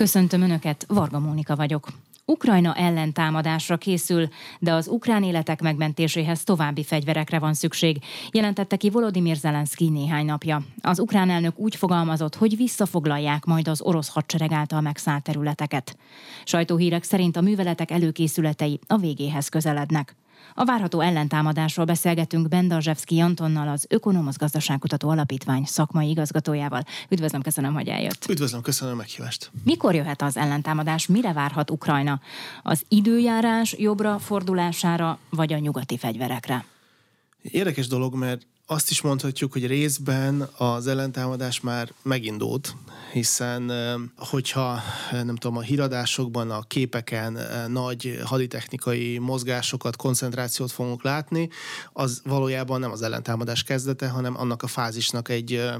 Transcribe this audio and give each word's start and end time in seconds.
Köszöntöm 0.00 0.42
Önöket, 0.42 0.84
Varga 0.88 1.18
Mónika 1.18 1.56
vagyok. 1.56 1.88
Ukrajna 2.24 2.74
ellentámadásra 2.74 3.76
készül, 3.76 4.28
de 4.58 4.72
az 4.72 4.88
ukrán 4.88 5.22
életek 5.22 5.62
megmentéséhez 5.62 6.44
további 6.44 6.84
fegyverekre 6.84 7.38
van 7.38 7.54
szükség, 7.54 7.98
jelentette 8.32 8.76
ki 8.76 8.90
Volodymyr 8.90 9.36
Zelenszky 9.36 9.88
néhány 9.88 10.24
napja. 10.24 10.62
Az 10.80 11.00
ukrán 11.00 11.30
elnök 11.30 11.58
úgy 11.58 11.76
fogalmazott, 11.76 12.34
hogy 12.34 12.56
visszafoglalják 12.56 13.44
majd 13.44 13.68
az 13.68 13.80
orosz 13.80 14.08
hadsereg 14.08 14.52
által 14.52 14.80
megszállt 14.80 15.22
területeket. 15.22 15.96
Sajtóhírek 16.44 17.02
szerint 17.02 17.36
a 17.36 17.40
műveletek 17.40 17.90
előkészületei 17.90 18.80
a 18.86 18.96
végéhez 18.96 19.48
közelednek. 19.48 20.16
A 20.54 20.64
várható 20.64 21.00
ellentámadásról 21.00 21.84
beszélgetünk 21.84 22.48
Bendazsevszki 22.48 23.20
Antonnal, 23.20 23.68
az 23.68 23.86
Ökonomosz 23.88 24.36
Gazdaságkutató 24.36 25.08
Alapítvány 25.08 25.64
szakmai 25.64 26.08
igazgatójával. 26.08 26.82
Üdvözlöm, 27.08 27.42
köszönöm, 27.42 27.74
hogy 27.74 27.88
eljött. 27.88 28.26
Üdvözlöm, 28.28 28.62
köszönöm 28.62 28.94
a 28.94 28.96
meghívást. 28.96 29.50
Mikor 29.64 29.94
jöhet 29.94 30.22
az 30.22 30.36
ellentámadás, 30.36 31.06
mire 31.06 31.32
várhat 31.32 31.70
Ukrajna? 31.70 32.20
Az 32.62 32.82
időjárás 32.88 33.74
jobbra 33.78 34.18
fordulására, 34.18 35.18
vagy 35.30 35.52
a 35.52 35.58
nyugati 35.58 35.98
fegyverekre? 35.98 36.64
Érdekes 37.42 37.86
dolog, 37.86 38.14
mert 38.14 38.46
azt 38.72 38.90
is 38.90 39.00
mondhatjuk, 39.00 39.52
hogy 39.52 39.66
részben 39.66 40.48
az 40.56 40.86
ellentámadás 40.86 41.60
már 41.60 41.92
megindult, 42.02 42.76
hiszen 43.12 43.72
hogyha 44.16 44.80
nem 45.10 45.36
tudom, 45.36 45.56
a 45.56 45.60
híradásokban, 45.60 46.50
a 46.50 46.62
képeken 46.62 47.38
nagy 47.68 48.20
haditechnikai 48.24 49.18
mozgásokat, 49.18 49.96
koncentrációt 49.96 50.70
fogunk 50.70 51.02
látni, 51.02 51.48
az 51.92 52.22
valójában 52.24 52.80
nem 52.80 52.90
az 52.90 53.02
ellentámadás 53.02 53.62
kezdete, 53.62 54.08
hanem 54.08 54.36
annak 54.38 54.62
a 54.62 54.66
fázisnak 54.66 55.28
egy 55.28 55.70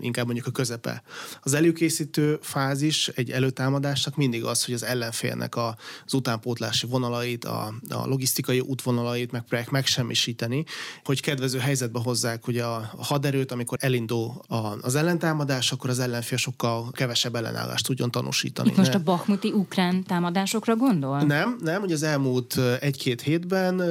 inkább 0.00 0.24
mondjuk 0.24 0.46
a 0.46 0.50
közepe. 0.50 1.02
Az 1.42 1.54
előkészítő 1.54 2.38
fázis 2.42 3.08
egy 3.08 3.30
előtámadásnak 3.30 4.16
mindig 4.16 4.44
az, 4.44 4.64
hogy 4.64 4.74
az 4.74 4.82
ellenfélnek 4.82 5.56
az 5.56 6.14
utánpótlási 6.14 6.86
vonalait, 6.86 7.44
a, 7.44 7.74
a 7.88 8.06
logisztikai 8.06 8.60
útvonalait 8.60 9.30
megpróbálják 9.30 9.70
megsemmisíteni, 9.70 10.64
hogy 11.04 11.20
kedvező 11.20 11.58
helyzetbe 11.58 11.98
hozzák 12.30 12.46
ugye 12.46 12.64
a 12.64 12.90
haderőt, 12.98 13.52
amikor 13.52 13.78
elindul 13.80 14.32
az 14.80 14.94
ellentámadás, 14.94 15.72
akkor 15.72 15.90
az 15.90 15.98
ellenfél 15.98 16.38
sokkal 16.38 16.90
kevesebb 16.90 17.34
ellenállást 17.34 17.86
tudjon 17.86 18.10
tanúsítani. 18.10 18.68
Itt 18.68 18.76
most 18.76 18.94
a 18.94 19.02
Bakhmuti 19.02 19.52
ukrán 19.52 20.04
támadásokra 20.04 20.76
gondol? 20.76 21.22
Nem, 21.22 21.58
nem, 21.60 21.80
hogy 21.80 21.92
az 21.92 22.02
elmúlt 22.02 22.58
egy-két 22.80 23.20
hétben 23.20 23.82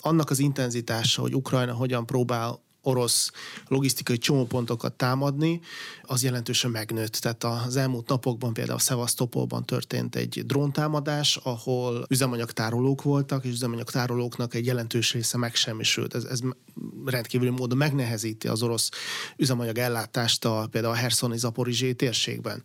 annak 0.00 0.30
az 0.30 0.38
intenzitása, 0.38 1.22
hogy 1.22 1.34
Ukrajna 1.34 1.72
hogyan 1.72 2.06
próbál 2.06 2.66
orosz 2.88 3.30
logisztikai 3.66 4.18
csomópontokat 4.18 4.92
támadni, 4.92 5.60
az 6.02 6.22
jelentősen 6.22 6.70
megnőtt. 6.70 7.12
Tehát 7.12 7.44
az 7.44 7.76
elmúlt 7.76 8.08
napokban 8.08 8.52
például 8.52 8.78
Szevasztopolban 8.78 9.64
történt 9.64 10.16
egy 10.16 10.42
dróntámadás, 10.46 11.36
ahol 11.36 12.04
üzemanyagtárolók 12.08 13.02
voltak, 13.02 13.44
és 13.44 13.50
üzemanyagtárolóknak 13.50 14.54
egy 14.54 14.66
jelentős 14.66 15.12
része 15.12 15.38
megsemmisült. 15.38 16.14
Ez, 16.14 16.24
ez 16.24 16.40
rendkívüli 17.04 17.50
módon 17.50 17.78
megnehezíti 17.78 18.48
az 18.48 18.62
orosz 18.62 18.90
üzemanyag 19.36 19.78
ellátást 19.78 20.44
a, 20.44 20.68
például 20.70 20.92
a 20.94 20.96
Herszoni 20.96 21.38
Zaporizsé 21.38 21.92
térségben. 21.92 22.62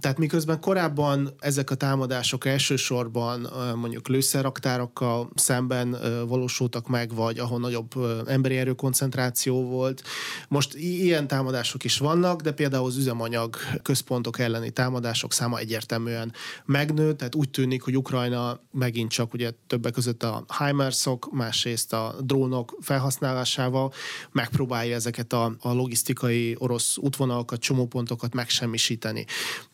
Tehát 0.00 0.18
miközben 0.18 0.60
korábban 0.60 1.34
ezek 1.38 1.70
a 1.70 1.74
támadások 1.74 2.46
elsősorban 2.46 3.48
mondjuk 3.74 4.08
lőszerraktárokkal 4.08 5.30
szemben 5.34 5.96
valósultak 6.28 6.88
meg, 6.88 7.14
vagy 7.14 7.38
ahol 7.38 7.58
nagyobb 7.58 7.92
emberi 8.26 8.56
erőkoncentráció 8.56 9.57
volt. 9.62 10.02
Most 10.48 10.74
ilyen 10.74 11.26
támadások 11.26 11.84
is 11.84 11.98
vannak, 11.98 12.40
de 12.40 12.52
például 12.52 12.86
az 12.86 12.96
üzemanyag 12.96 13.56
központok 13.82 14.38
elleni 14.38 14.70
támadások 14.70 15.32
száma 15.32 15.58
egyértelműen 15.58 16.32
megnőtt, 16.64 17.18
tehát 17.18 17.34
úgy 17.34 17.50
tűnik, 17.50 17.82
hogy 17.82 17.96
Ukrajna 17.96 18.60
megint 18.70 19.10
csak 19.10 19.32
ugye 19.32 19.50
többek 19.66 19.92
között 19.92 20.22
a 20.22 20.44
HIMARS-ok, 20.58 21.28
másrészt 21.32 21.92
a 21.92 22.14
drónok 22.20 22.76
felhasználásával 22.80 23.92
megpróbálja 24.32 24.94
ezeket 24.94 25.32
a, 25.32 25.56
a 25.60 25.72
logisztikai 25.72 26.56
orosz 26.58 26.96
útvonalakat, 26.96 27.60
csomópontokat 27.60 28.34
megsemmisíteni. 28.34 29.26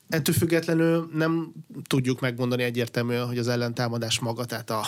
Ettől 0.08 0.34
függetlenül 0.34 1.10
nem 1.14 1.52
tudjuk 1.86 2.20
megmondani 2.20 2.62
egyértelműen, 2.62 3.26
hogy 3.26 3.38
az 3.38 3.48
ellentámadás 3.48 4.18
maga, 4.18 4.44
tehát 4.44 4.70
a, 4.70 4.84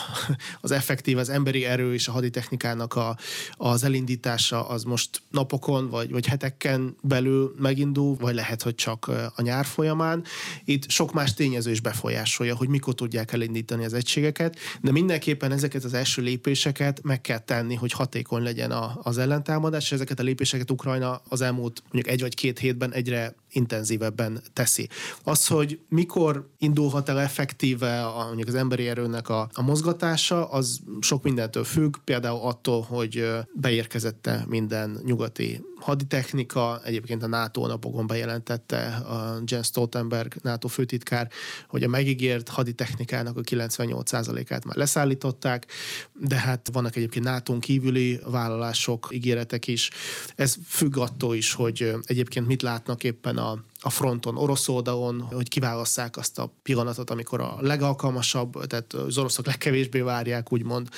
az 0.61 0.71
effektív, 0.71 1.19
az 1.19 1.29
emberi 1.29 1.65
erő 1.65 1.95
és 1.95 2.09
a 2.09 2.13
haditechnikának 2.13 2.95
a, 2.95 3.17
az 3.53 3.85
elindítása 3.85 4.69
az 4.69 4.83
most 4.83 5.23
napokon 5.31 5.89
vagy, 5.89 6.11
vagy 6.11 6.27
heteken 6.27 6.97
belül 7.03 7.55
megindul, 7.59 8.17
vagy 8.17 8.35
lehet, 8.35 8.63
hogy 8.63 8.75
csak 8.75 9.11
a 9.35 9.43
nyár 9.43 9.65
folyamán. 9.65 10.25
Itt 10.65 10.91
sok 10.91 11.13
más 11.13 11.35
tényező 11.35 11.71
is 11.71 11.81
befolyásolja, 11.81 12.57
hogy 12.57 12.69
mikor 12.69 12.95
tudják 12.95 13.33
elindítani 13.33 13.85
az 13.85 13.95
egységeket, 13.95 14.59
de 14.81 14.91
mindenképpen 14.93 15.53
ezeket 15.53 15.85
az 15.85 15.95
első 15.95 16.23
lépéseket 16.23 17.03
meg 17.03 17.21
kell 17.21 17.39
tenni, 17.39 17.75
hogy 17.75 17.93
hatékony 17.93 18.43
legyen 18.43 18.71
a, 18.71 18.99
az 19.03 19.19
ellentámadás, 19.19 19.85
és 19.85 19.93
ezeket 19.93 20.21
a 20.21 20.23
lépéseket 20.23 20.71
Ukrajna 20.71 21.21
az 21.29 21.41
elmúlt 21.41 21.83
mondjuk 21.83 22.15
egy 22.15 22.21
vagy 22.21 22.35
két 22.35 22.59
hétben 22.59 22.93
egyre 22.93 23.35
intenzívebben 23.51 24.43
teszi. 24.53 24.89
Az, 25.23 25.47
hogy 25.47 25.81
mikor 25.89 26.51
indulhat 26.59 27.09
el 27.09 27.21
effektíve 27.21 28.07
a, 28.07 28.25
mondjuk 28.27 28.49
az 28.49 28.55
emberi 28.55 28.89
erőnek 28.89 29.29
a, 29.29 29.49
a 29.53 29.63
mozgatása, 29.63 30.51
az 30.51 30.81
sok 31.01 31.23
mindentől 31.23 31.65
függ, 31.65 31.97
például 32.05 32.41
attól, 32.41 32.83
hogy 32.83 33.29
beérkezette 33.53 34.45
minden 34.49 35.01
nyugati 35.05 35.65
haditechnika, 35.81 36.81
egyébként 36.85 37.23
a 37.23 37.27
NATO 37.27 37.67
napokon 37.67 38.07
bejelentette 38.07 38.87
a 38.87 39.43
Jens 39.45 39.67
Stoltenberg 39.67 40.35
NATO 40.43 40.69
főtitkár, 40.69 41.31
hogy 41.69 41.83
a 41.83 41.89
megígért 41.89 42.49
haditechnikának 42.49 43.37
a 43.37 43.41
98%-át 43.41 44.65
már 44.65 44.77
leszállították, 44.77 45.67
de 46.13 46.37
hát 46.37 46.69
vannak 46.73 46.97
egyébként 46.97 47.25
nato 47.25 47.59
kívüli 47.59 48.21
vállalások, 48.31 49.09
ígéretek 49.13 49.67
is. 49.67 49.91
Ez 50.35 50.57
függ 50.67 50.97
attól 50.97 51.35
is, 51.35 51.53
hogy 51.53 51.95
egyébként 52.03 52.47
mit 52.47 52.63
látnak 52.63 53.05
éppen 53.05 53.37
a 53.37 53.65
a 53.87 53.91
fronton, 53.91 54.37
orosz 54.37 54.69
oldalon, 54.69 55.21
hogy 55.21 55.49
kiválasszák 55.49 56.17
azt 56.17 56.39
a 56.39 56.53
pillanatot, 56.63 57.11
amikor 57.11 57.41
a 57.41 57.57
legalkalmasabb, 57.61 58.67
tehát 58.67 58.93
az 58.93 59.19
oroszok 59.19 59.47
legkevésbé 59.47 60.01
várják, 60.01 60.53
úgymond 60.53 60.89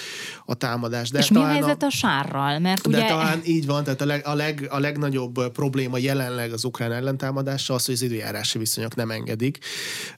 a 0.46 0.54
támadást. 0.54 1.12
De 1.12 1.18
És 1.18 1.30
mi 1.30 1.38
a 1.38 1.46
helyzet 1.46 1.82
a, 1.82 1.86
a 1.86 1.90
sárral? 1.90 2.58
Mert 2.58 2.88
de 2.88 2.98
ugye... 2.98 3.06
talán 3.06 3.40
így 3.44 3.66
van, 3.66 3.84
tehát 3.84 4.00
a, 4.00 4.04
leg, 4.04 4.26
a, 4.26 4.34
leg, 4.34 4.66
a 4.70 4.78
legnagyobb 4.78 5.52
probléma 5.52 5.98
jelenleg 5.98 6.52
az 6.52 6.64
ukrán 6.64 6.92
ellentámadása 6.92 7.74
az, 7.74 7.84
hogy 7.84 7.94
az 7.94 8.02
időjárási 8.02 8.58
viszonyok 8.58 8.94
nem 8.94 9.10
engedik. 9.10 9.58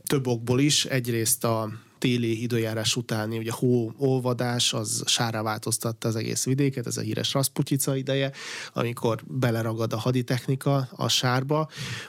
Több 0.04 0.26
okból 0.26 0.60
is. 0.60 0.84
Egyrészt 0.84 1.44
a 1.44 1.70
téli 2.00 2.42
időjárás 2.42 2.96
utáni, 2.96 3.38
ugye 3.38 3.52
hó 3.52 3.92
olvadás, 3.96 4.72
az 4.72 5.02
sára 5.06 5.42
változtatta 5.42 6.08
az 6.08 6.16
egész 6.16 6.44
vidéket, 6.44 6.86
ez 6.86 6.96
a 6.96 7.00
híres 7.00 7.32
Rasputica 7.32 7.96
ideje, 7.96 8.32
amikor 8.72 9.22
beleragad 9.26 9.92
a 9.92 9.98
haditechnika 9.98 10.88
a 10.92 11.08
sárba. 11.08 11.68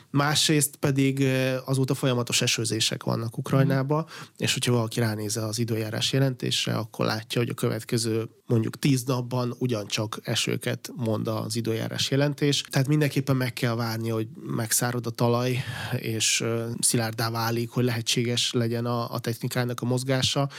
Másrészt 0.10 0.76
pedig 0.76 1.24
azóta 1.66 1.94
folyamatos 1.94 2.42
esőzések 2.42 3.04
vannak 3.04 3.38
Ukrajnába, 3.38 4.08
és 4.38 4.54
hogyha 4.54 4.72
valaki 4.72 5.00
ránéz 5.00 5.38
az 5.38 5.60
időjárás 5.60 6.14
jelentésre, 6.14 6.74
akkor 6.74 7.06
látja, 7.06 7.42
hogy 7.42 7.50
a 7.50 7.54
következő 7.54 8.30
mondjuk 8.52 8.80
tíz 8.80 9.04
napban 9.04 9.56
ugyancsak 9.58 10.20
esőket 10.24 10.92
mond 10.96 11.28
az 11.28 11.56
időjárás 11.56 12.12
jelentés. 12.12 12.62
Tehát 12.70 12.88
mindenképpen 12.88 13.36
meg 13.36 13.54
kell 13.54 13.76
várni, 13.76 14.10
hogy 14.10 14.28
megszárad 14.46 15.06
a 15.06 15.10
talaj, 15.10 15.64
és 15.98 16.44
szilárdá 16.80 17.30
válik, 17.30 17.70
hogy 17.70 17.84
lehetséges 17.84 18.52
legyen 18.54 18.86
a, 18.86 19.14
a 19.14 19.20
technikának 19.20 19.82
a 19.82 19.86
mozgása, 19.86 20.50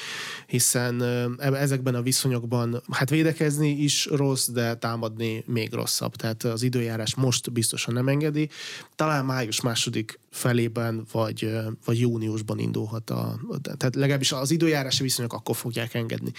hiszen 0.47 1.03
ezekben 1.39 1.95
a 1.95 2.03
viszonyokban 2.03 2.83
hát 2.91 3.11
védekezni 3.11 3.71
is 3.71 4.07
rossz, 4.07 4.49
de 4.49 4.77
támadni 4.77 5.45
még 5.47 5.73
rosszabb. 5.73 6.17
Tehát 6.17 6.43
az 6.43 6.63
időjárás 6.63 7.15
most 7.15 7.53
biztosan 7.53 7.95
nem 7.95 8.09
engedi. 8.09 8.49
Talán 8.95 9.25
május 9.25 9.61
második 9.61 10.21
felében, 10.33 11.07
vagy, 11.13 11.51
vagy 11.85 12.01
júniusban 12.01 12.59
indulhat 12.59 13.11
a, 13.11 13.41
tehát 13.63 13.95
legalábbis 13.95 14.33
az 14.33 14.51
időjárási 14.51 15.03
viszonyok 15.03 15.33
akkor 15.33 15.57
fogják 15.57 15.95
engedni. 15.95 16.33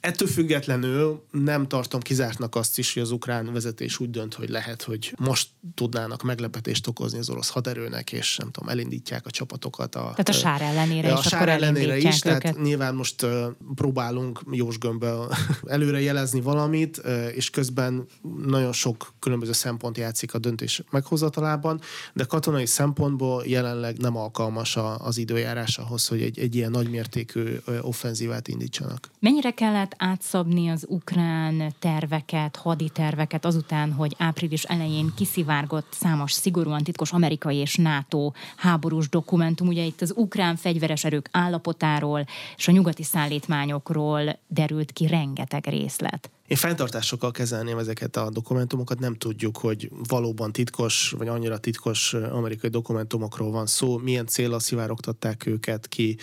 Ettől 0.00 0.28
függetlenül 0.28 1.24
nem 1.30 1.68
tartom 1.68 2.00
kizártnak 2.00 2.54
azt 2.54 2.78
is, 2.78 2.94
hogy 2.94 3.02
az 3.02 3.10
ukrán 3.10 3.52
vezetés 3.52 3.98
úgy 3.98 4.10
dönt, 4.10 4.34
hogy 4.34 4.48
lehet, 4.48 4.82
hogy 4.82 5.14
most 5.18 5.48
tudnának 5.74 6.22
meglepetést 6.22 6.86
okozni 6.86 7.18
az 7.18 7.30
orosz 7.30 7.48
haderőnek, 7.48 8.12
és 8.12 8.36
nem 8.36 8.50
tudom, 8.50 8.68
elindítják 8.68 9.26
a 9.26 9.30
csapatokat. 9.30 9.94
A, 9.94 10.00
tehát 10.00 10.28
a 10.28 10.32
sár 10.32 10.62
ellenére 10.62 11.12
a 11.12 11.18
is, 11.18 11.26
sár 11.26 11.48
ellenére 11.48 11.96
is, 11.96 12.04
őket. 12.04 12.40
tehát 12.40 12.62
nyilván 12.62 12.94
most 12.94 13.26
próbálunk 13.74 14.40
jós 14.50 14.78
gömbbe 14.78 15.14
előre 15.66 16.00
jelezni 16.00 16.40
valamit, 16.40 16.96
és 17.34 17.50
közben 17.50 18.06
nagyon 18.46 18.72
sok 18.72 19.14
különböző 19.18 19.52
szempont 19.52 19.98
játszik 19.98 20.34
a 20.34 20.38
döntés 20.38 20.82
meghozatalában, 20.90 21.80
de 22.12 22.24
katonai 22.24 22.66
szempontból 22.66 23.35
Jelenleg 23.44 23.98
nem 23.98 24.16
alkalmas 24.16 24.78
az 24.98 25.18
időjárás 25.18 25.78
ahhoz, 25.78 26.08
hogy 26.08 26.22
egy, 26.22 26.38
egy 26.38 26.54
ilyen 26.54 26.70
nagymértékű 26.70 27.56
offenzívát 27.80 28.48
indítsanak. 28.48 29.10
Mennyire 29.18 29.50
kellett 29.50 29.94
átszabni 29.98 30.68
az 30.68 30.86
ukrán 30.88 31.74
terveket, 31.78 32.56
haditerveket 32.56 33.44
azután, 33.44 33.92
hogy 33.92 34.14
április 34.18 34.62
elején 34.62 35.12
kiszivárgott 35.16 35.86
számos 35.90 36.32
szigorúan 36.32 36.82
titkos 36.82 37.12
amerikai 37.12 37.56
és 37.56 37.76
NATO 37.76 38.32
háborús 38.56 39.08
dokumentum, 39.08 39.68
ugye 39.68 39.82
itt 39.82 40.00
az 40.00 40.12
ukrán 40.16 40.56
fegyveres 40.56 41.04
erők 41.04 41.28
állapotáról 41.32 42.26
és 42.56 42.68
a 42.68 42.72
nyugati 42.72 43.02
szállítmányokról 43.02 44.38
derült 44.48 44.92
ki 44.92 45.06
rengeteg 45.06 45.64
részlet. 45.66 46.30
Én 46.46 46.56
fenntartásokkal 46.56 47.30
kezelném 47.30 47.78
ezeket 47.78 48.16
a 48.16 48.30
dokumentumokat, 48.30 48.98
nem 48.98 49.14
tudjuk, 49.14 49.56
hogy 49.56 49.90
valóban 50.08 50.52
titkos, 50.52 51.14
vagy 51.18 51.28
annyira 51.28 51.58
titkos 51.58 52.14
amerikai 52.14 52.70
dokumentumokról 52.70 53.50
van 53.50 53.66
szó, 53.66 53.96
milyen 53.96 54.26
célra 54.26 54.58
szivárogtatták 54.58 55.46
őket 55.46 55.88
ki, 55.88 56.16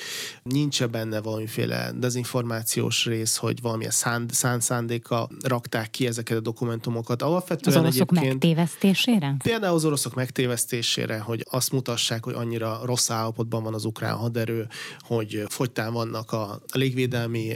nincs 0.44 0.84
benne 0.84 1.22
valamiféle 1.22 1.92
dezinformációs 1.96 3.06
rész, 3.06 3.36
hogy 3.36 3.62
valamilyen 3.62 3.92
szánd, 3.92 4.32
szánd 4.32 4.62
szándéka 4.62 5.30
rakták 5.44 5.90
ki 5.90 6.08
ezeket 6.08 6.38
a 6.38 6.42
dokumentumokat. 6.42 7.22
Alapvetően 7.22 7.78
az 7.78 7.84
oroszok 7.84 8.12
megtévesztésére? 8.12 9.36
Például 9.44 9.76
az 9.76 9.86
oroszok 9.86 10.14
megtévesztésére, 10.14 11.20
hogy 11.20 11.46
azt 11.50 11.72
mutassák, 11.72 12.24
hogy 12.24 12.34
annyira 12.34 12.80
rossz 12.84 13.10
állapotban 13.10 13.64
van 13.64 13.74
az 13.74 13.86
ukrán 13.86 14.16
haderő, 14.16 14.68
hogy 15.00 15.44
fogytán 15.48 15.94
vannak 15.94 16.32
a 16.32 16.62
légvédelmi 16.74 17.54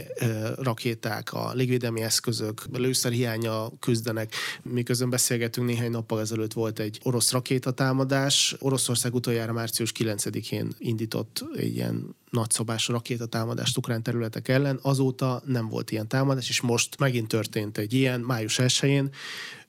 rakéták, 0.56 1.32
a 1.32 1.52
légvédelmi 1.54 2.00
eszközök, 2.00 2.57
ők 2.66 2.76
lőszerhiánya 2.76 3.70
küzdenek. 3.80 4.32
Miközben 4.62 5.10
beszélgetünk, 5.10 5.66
néhány 5.66 5.90
nappal 5.90 6.20
ezelőtt 6.20 6.52
volt 6.52 6.78
egy 6.78 7.00
orosz 7.02 7.32
rakétatámadás. 7.32 8.56
Oroszország 8.58 9.14
utoljára 9.14 9.52
március 9.52 9.92
9-én 9.98 10.72
indított 10.78 11.44
egy 11.56 11.74
ilyen 11.74 12.16
nagyszabású 12.30 12.92
rakétatámadást 12.92 13.76
ukrán 13.76 14.02
területek 14.02 14.48
ellen. 14.48 14.78
Azóta 14.82 15.42
nem 15.44 15.68
volt 15.68 15.90
ilyen 15.90 16.08
támadás, 16.08 16.48
és 16.48 16.60
most 16.60 16.98
megint 16.98 17.28
történt 17.28 17.78
egy 17.78 17.92
ilyen, 17.92 18.20
május 18.20 18.58
1-én, 18.62 19.10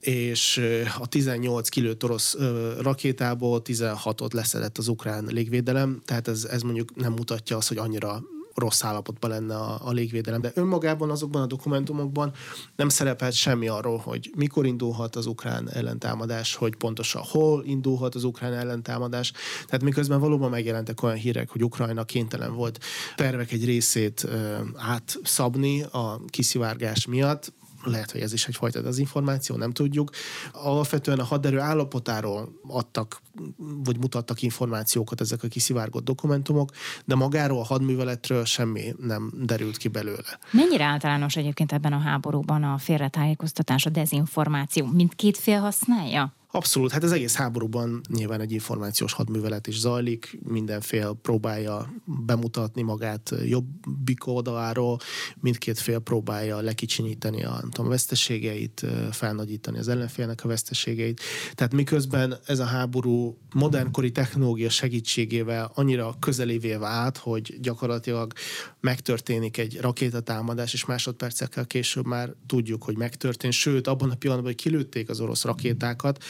és 0.00 0.60
a 0.98 1.06
18 1.06 1.68
kilőtt 1.68 2.04
orosz 2.04 2.36
rakétából 2.78 3.62
16-ot 3.64 4.32
leszedett 4.32 4.78
az 4.78 4.88
ukrán 4.88 5.24
légvédelem, 5.24 6.02
tehát 6.04 6.28
ez, 6.28 6.44
ez 6.44 6.62
mondjuk 6.62 6.94
nem 6.94 7.12
mutatja 7.12 7.56
azt, 7.56 7.68
hogy 7.68 7.76
annyira 7.76 8.22
rossz 8.54 8.84
állapotban 8.84 9.30
lenne 9.30 9.56
a, 9.56 9.80
a 9.84 9.90
légvédelem. 9.90 10.40
De 10.40 10.52
önmagában 10.54 11.10
azokban 11.10 11.42
a 11.42 11.46
dokumentumokban 11.46 12.32
nem 12.76 12.88
szerepelt 12.88 13.32
semmi 13.32 13.68
arról, 13.68 13.98
hogy 13.98 14.30
mikor 14.36 14.66
indulhat 14.66 15.16
az 15.16 15.26
ukrán 15.26 15.70
ellentámadás, 15.70 16.54
hogy 16.54 16.76
pontosan 16.76 17.22
hol 17.22 17.64
indulhat 17.64 18.14
az 18.14 18.24
ukrán 18.24 18.52
ellentámadás. 18.52 19.32
Tehát 19.64 19.82
miközben 19.82 20.20
valóban 20.20 20.50
megjelentek 20.50 21.02
olyan 21.02 21.16
hírek, 21.16 21.50
hogy 21.50 21.64
Ukrajna 21.64 22.04
kénytelen 22.04 22.54
volt 22.54 22.78
tervek 23.16 23.52
egy 23.52 23.64
részét 23.64 24.28
átszabni 24.76 25.82
a 25.82 26.20
kiszivárgás 26.28 27.06
miatt, 27.06 27.52
lehet, 27.84 28.10
hogy 28.10 28.20
ez 28.20 28.32
is 28.32 28.46
egyfajta 28.46 28.80
az 28.80 28.98
információ, 28.98 29.56
nem 29.56 29.72
tudjuk. 29.72 30.10
Alapvetően 30.52 31.18
a 31.18 31.24
haderő 31.24 31.58
állapotáról 31.58 32.48
adtak, 32.68 33.20
vagy 33.56 33.98
mutattak 33.98 34.42
információkat 34.42 35.20
ezek 35.20 35.42
a 35.42 35.48
kiszivárgott 35.48 36.04
dokumentumok, 36.04 36.70
de 37.04 37.14
magáról 37.14 37.60
a 37.60 37.64
hadműveletről 37.64 38.44
semmi 38.44 38.94
nem 38.98 39.32
derült 39.42 39.76
ki 39.76 39.88
belőle. 39.88 40.38
Mennyire 40.50 40.84
általános 40.84 41.36
egyébként 41.36 41.72
ebben 41.72 41.92
a 41.92 41.98
háborúban 41.98 42.62
a 42.62 42.78
félretájékoztatás, 42.78 43.86
a 43.86 43.90
dezinformáció? 43.90 44.86
Mindkét 44.86 45.38
fél 45.38 45.60
használja? 45.60 46.38
Abszolút, 46.52 46.92
hát 46.92 47.02
az 47.02 47.12
egész 47.12 47.34
háborúban 47.34 48.00
nyilván 48.08 48.40
egy 48.40 48.52
információs 48.52 49.12
hadművelet 49.12 49.66
is 49.66 49.78
zajlik, 49.78 50.38
mindenfél 50.42 51.18
próbálja 51.22 51.92
bemutatni 52.04 52.82
magát 52.82 53.34
jobbik 53.44 54.26
oldaláról, 54.26 54.98
mindkét 55.40 55.78
fél 55.78 55.98
próbálja 55.98 56.60
lekicsinyíteni 56.60 57.44
a, 57.44 57.60
tudom, 57.70 57.86
a 57.86 57.88
veszteségeit, 57.88 58.86
felnagyítani 59.10 59.78
az 59.78 59.88
ellenfélnek 59.88 60.44
a 60.44 60.48
veszteségeit. 60.48 61.20
Tehát 61.54 61.72
miközben 61.72 62.38
ez 62.46 62.58
a 62.58 62.64
háború 62.64 63.38
modernkori 63.54 64.12
technológia 64.12 64.70
segítségével 64.70 65.70
annyira 65.74 66.14
közelévé 66.18 66.74
vált, 66.74 67.16
hogy 67.16 67.60
gyakorlatilag 67.60 68.32
megtörténik 68.80 69.58
egy 69.58 69.80
rakétatámadás, 69.80 70.72
és 70.72 70.84
másodpercekkel 70.84 71.66
később 71.66 72.06
már 72.06 72.34
tudjuk, 72.46 72.82
hogy 72.82 72.96
megtörtént. 72.96 73.52
Sőt, 73.52 73.86
abban 73.86 74.10
a 74.10 74.14
pillanatban, 74.14 74.52
hogy 74.52 74.62
kilőtték 74.62 75.08
az 75.08 75.20
orosz 75.20 75.44
rakétákat, 75.44 76.24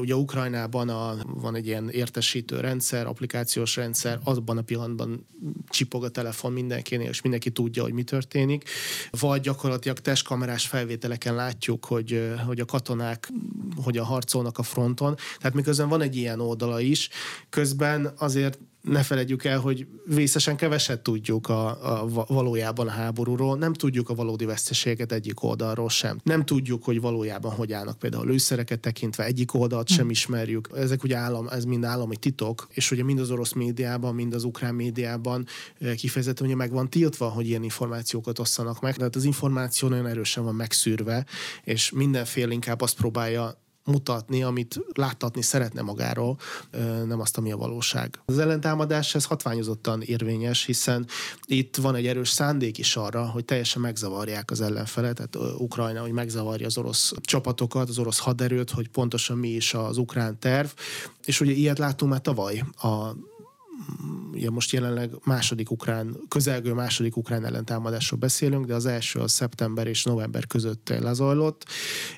ugye 0.00 0.16
Ukrajnában 0.16 0.88
a, 0.88 1.16
van 1.26 1.54
egy 1.54 1.66
ilyen 1.66 1.88
értesítő 1.88 2.60
rendszer, 2.60 3.06
applikációs 3.06 3.76
rendszer, 3.76 4.18
abban 4.24 4.58
a 4.58 4.62
pillanatban 4.62 5.26
csipog 5.68 6.04
a 6.04 6.08
telefon 6.08 6.52
mindenkinél, 6.52 7.08
és 7.08 7.22
mindenki 7.22 7.50
tudja, 7.50 7.82
hogy 7.82 7.92
mi 7.92 8.02
történik. 8.02 8.68
Vagy 9.10 9.40
gyakorlatilag 9.40 9.98
testkamerás 9.98 10.66
felvételeken 10.66 11.34
látjuk, 11.34 11.84
hogy, 11.84 12.34
hogy 12.46 12.60
a 12.60 12.64
katonák 12.64 13.32
hogyan 13.82 14.04
harcolnak 14.04 14.58
a 14.58 14.62
fronton. 14.62 15.16
Tehát 15.38 15.54
miközben 15.54 15.88
van 15.88 16.00
egy 16.00 16.16
ilyen 16.16 16.40
oldala 16.40 16.80
is, 16.80 17.08
közben 17.48 18.12
azért 18.18 18.58
ne 18.86 19.02
felejtjük 19.02 19.44
el, 19.44 19.58
hogy 19.60 19.86
vészesen 20.06 20.56
keveset 20.56 21.00
tudjuk 21.00 21.48
a, 21.48 21.68
a, 22.00 22.24
valójában 22.26 22.88
a 22.88 22.90
háborúról, 22.90 23.56
nem 23.56 23.72
tudjuk 23.72 24.08
a 24.08 24.14
valódi 24.14 24.44
veszteséget 24.44 25.12
egyik 25.12 25.42
oldalról 25.42 25.88
sem. 25.88 26.20
Nem 26.22 26.44
tudjuk, 26.44 26.84
hogy 26.84 27.00
valójában 27.00 27.52
hogy 27.52 27.72
állnak 27.72 27.98
például 27.98 28.22
a 28.22 28.30
lőszereket 28.30 28.80
tekintve, 28.80 29.24
egyik 29.24 29.54
oldalt 29.54 29.88
sem 29.88 30.04
hm. 30.04 30.10
ismerjük. 30.10 30.68
Ezek 30.74 31.02
ugye 31.02 31.16
állam, 31.16 31.48
ez 31.48 31.64
mind 31.64 31.84
állami 31.84 32.16
titok, 32.16 32.66
és 32.70 32.90
ugye 32.90 33.04
mind 33.04 33.18
az 33.18 33.30
orosz 33.30 33.52
médiában, 33.52 34.14
mind 34.14 34.34
az 34.34 34.44
ukrán 34.44 34.74
médiában 34.74 35.46
eh, 35.78 35.94
kifejezetten 35.94 36.46
ugye 36.46 36.56
meg 36.56 36.70
van 36.70 36.90
tiltva, 36.90 37.28
hogy 37.28 37.46
ilyen 37.46 37.62
információkat 37.62 38.38
osszanak 38.38 38.80
meg. 38.80 38.96
Tehát 38.96 39.16
az 39.16 39.24
információ 39.24 39.88
nagyon 39.88 40.06
erősen 40.06 40.44
van 40.44 40.54
megszűrve, 40.54 41.26
és 41.64 41.90
mindenfél 41.90 42.50
inkább 42.50 42.80
azt 42.80 42.96
próbálja 42.96 43.64
mutatni, 43.86 44.42
amit 44.42 44.80
láttatni 44.92 45.42
szeretne 45.42 45.82
magáról, 45.82 46.38
nem 47.06 47.20
azt, 47.20 47.36
ami 47.36 47.52
a 47.52 47.56
valóság. 47.56 48.20
Az 48.24 48.38
ellentámadás 48.38 49.14
ez 49.14 49.24
hatványozottan 49.24 50.02
érvényes, 50.02 50.64
hiszen 50.64 51.06
itt 51.44 51.76
van 51.76 51.94
egy 51.94 52.06
erős 52.06 52.28
szándék 52.28 52.78
is 52.78 52.96
arra, 52.96 53.26
hogy 53.26 53.44
teljesen 53.44 53.82
megzavarják 53.82 54.50
az 54.50 54.60
ellenfelet, 54.60 55.14
tehát 55.14 55.56
Ukrajna, 55.58 56.00
hogy 56.00 56.12
megzavarja 56.12 56.66
az 56.66 56.78
orosz 56.78 57.12
csapatokat, 57.20 57.88
az 57.88 57.98
orosz 57.98 58.18
haderőt, 58.18 58.70
hogy 58.70 58.88
pontosan 58.88 59.38
mi 59.38 59.48
is 59.48 59.74
az 59.74 59.96
ukrán 59.96 60.38
terv, 60.38 60.68
és 61.24 61.40
ugye 61.40 61.52
ilyet 61.52 61.78
láttunk 61.78 62.10
már 62.10 62.20
tavaly 62.20 62.64
a 62.82 63.12
ugye 64.32 64.50
most 64.50 64.72
jelenleg 64.72 65.10
második 65.24 65.70
ukrán, 65.70 66.16
közelgő 66.28 66.72
második 66.72 67.16
ukrán 67.16 67.44
ellentámadásról 67.44 68.20
beszélünk, 68.20 68.66
de 68.66 68.74
az 68.74 68.86
első 68.86 69.18
a 69.18 69.28
szeptember 69.28 69.86
és 69.86 70.04
november 70.04 70.46
között 70.46 70.88
lezajlott, 70.88 71.64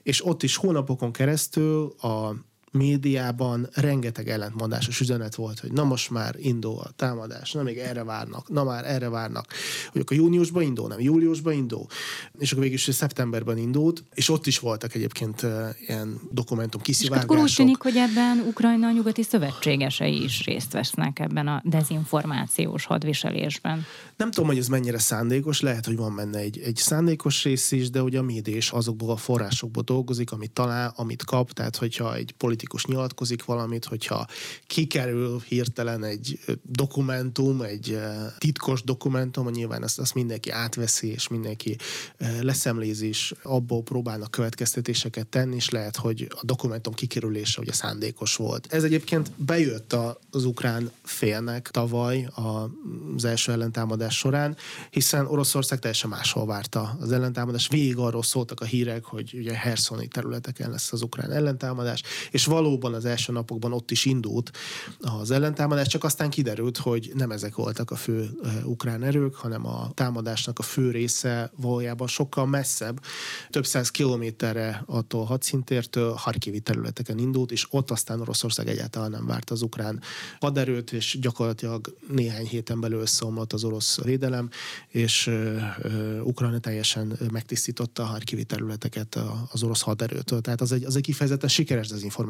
és 0.02 0.26
ott 0.26 0.42
is 0.42 0.56
hónapokon 0.56 1.12
keresztül 1.12 1.94
a 2.00 2.34
médiában 2.70 3.68
rengeteg 3.74 4.28
ellentmondásos 4.28 5.00
üzenet 5.00 5.34
volt, 5.34 5.60
hogy 5.60 5.72
na 5.72 5.84
most 5.84 6.10
már 6.10 6.34
indul 6.38 6.78
a 6.78 6.90
támadás, 6.96 7.52
na 7.52 7.62
még 7.62 7.78
erre 7.78 8.04
várnak, 8.04 8.48
na 8.48 8.64
már 8.64 8.84
erre 8.84 9.08
várnak, 9.08 9.46
hogy 9.92 10.00
akkor 10.00 10.16
júniusban 10.16 10.62
indul, 10.62 10.88
nem 10.88 11.00
júliusban 11.00 11.52
indul, 11.52 11.86
és 12.38 12.50
akkor 12.50 12.62
végül 12.62 12.78
is 12.78 12.94
szeptemberben 12.94 13.58
indult, 13.58 14.04
és 14.14 14.28
ott 14.28 14.46
is 14.46 14.58
voltak 14.58 14.94
egyébként 14.94 15.46
ilyen 15.86 16.20
dokumentum 16.30 16.80
kiszivárgások. 16.80 17.30
És 17.30 17.34
akkor 17.34 17.44
úgy 17.44 17.54
tűnik, 17.54 17.82
hogy 17.82 17.96
ebben 17.96 18.44
Ukrajna 18.48 18.90
nyugati 18.90 19.22
szövetségesei 19.22 20.22
is 20.22 20.44
részt 20.44 20.72
vesznek 20.72 21.18
ebben 21.18 21.46
a 21.46 21.62
dezinformációs 21.64 22.84
hadviselésben. 22.84 23.84
Nem 24.16 24.30
tudom, 24.30 24.48
hogy 24.48 24.58
ez 24.58 24.68
mennyire 24.68 24.98
szándékos, 24.98 25.60
lehet, 25.60 25.86
hogy 25.86 25.96
van 25.96 26.16
benne 26.16 26.38
egy, 26.38 26.58
egy 26.58 26.76
szándékos 26.76 27.44
rész 27.44 27.72
is, 27.72 27.90
de 27.90 28.02
ugye 28.02 28.18
a 28.18 28.22
média 28.22 28.56
is 28.56 28.70
azokból 28.70 29.10
a 29.10 29.16
forrásokból 29.16 29.82
dolgozik, 29.82 30.32
amit 30.32 30.50
talál, 30.50 30.92
amit 30.96 31.24
kap, 31.24 31.52
tehát 31.52 31.76
hogyha 31.76 32.14
egy 32.14 32.32
politikus 32.58 32.84
nyilatkozik 32.84 33.44
valamit, 33.44 33.84
hogyha 33.84 34.26
kikerül 34.66 35.40
hirtelen 35.48 36.04
egy 36.04 36.38
dokumentum, 36.62 37.60
egy 37.60 37.98
titkos 38.38 38.82
dokumentum, 38.82 39.48
nyilván 39.48 39.82
azt, 39.82 39.98
azt 39.98 40.14
mindenki 40.14 40.50
átveszi, 40.50 41.10
és 41.10 41.28
mindenki 41.28 41.76
leszemlézi, 42.40 43.06
és 43.06 43.34
abból 43.42 43.82
próbálnak 43.82 44.30
következtetéseket 44.30 45.26
tenni, 45.26 45.54
és 45.54 45.68
lehet, 45.68 45.96
hogy 45.96 46.28
a 46.30 46.44
dokumentum 46.44 46.94
kikerülése 46.94 47.60
ugye 47.60 47.72
szándékos 47.72 48.36
volt. 48.36 48.72
Ez 48.72 48.84
egyébként 48.84 49.30
bejött 49.36 49.96
az 50.30 50.44
ukrán 50.44 50.90
félnek 51.02 51.70
tavaly 51.70 52.28
az 53.14 53.24
első 53.24 53.52
ellentámadás 53.52 54.16
során, 54.16 54.56
hiszen 54.90 55.26
Oroszország 55.26 55.78
teljesen 55.78 56.10
máshol 56.10 56.46
várta 56.46 56.96
az 57.00 57.12
ellentámadás. 57.12 57.68
Végig 57.68 57.96
arról 57.96 58.22
szóltak 58.22 58.60
a 58.60 58.64
hírek, 58.64 59.04
hogy 59.04 59.34
ugye 59.34 59.54
Herszoni 59.54 60.08
területeken 60.08 60.70
lesz 60.70 60.92
az 60.92 61.02
ukrán 61.02 61.30
ellentámadás, 61.30 62.02
és 62.30 62.44
valóban 62.48 62.94
az 62.94 63.04
első 63.04 63.32
napokban 63.32 63.72
ott 63.72 63.90
is 63.90 64.04
indult 64.04 64.50
az 65.00 65.30
ellentámadás, 65.30 65.86
csak 65.86 66.04
aztán 66.04 66.30
kiderült, 66.30 66.76
hogy 66.76 67.10
nem 67.14 67.30
ezek 67.30 67.54
voltak 67.54 67.90
a 67.90 67.96
fő 67.96 68.30
ukrán 68.64 69.02
erők, 69.02 69.34
hanem 69.34 69.66
a 69.66 69.90
támadásnak 69.94 70.58
a 70.58 70.62
fő 70.62 70.90
része 70.90 71.52
valójában 71.56 72.06
sokkal 72.06 72.46
messzebb, 72.46 73.00
több 73.50 73.66
száz 73.66 73.90
kilométerre 73.90 74.82
attól 74.86 75.24
hadszintértől 75.24 76.12
Harkivi 76.12 76.60
területeken 76.60 77.18
indult, 77.18 77.52
és 77.52 77.66
ott 77.70 77.90
aztán 77.90 78.20
Oroszország 78.20 78.68
egyáltalán 78.68 79.10
nem 79.10 79.26
várt 79.26 79.50
az 79.50 79.62
ukrán 79.62 80.00
haderőt, 80.40 80.92
és 80.92 81.18
gyakorlatilag 81.20 81.96
néhány 82.08 82.46
héten 82.46 82.80
belül 82.80 83.00
összeomlott 83.00 83.52
az 83.52 83.64
orosz 83.64 84.00
védelem, 84.00 84.50
és 84.88 85.26
uh, 85.26 86.26
Ukrajna 86.26 86.58
teljesen 86.58 87.18
megtisztította 87.32 88.02
a 88.02 88.06
Harkivi 88.06 88.44
területeket 88.44 89.18
az 89.52 89.62
orosz 89.62 89.80
haderőtől. 89.80 90.40
Tehát 90.40 90.60
az 90.60 90.72
egy, 90.72 90.84
az 90.84 90.96
egy 90.96 91.02
kifejezetten 91.02 91.48
sikeres 91.48 91.86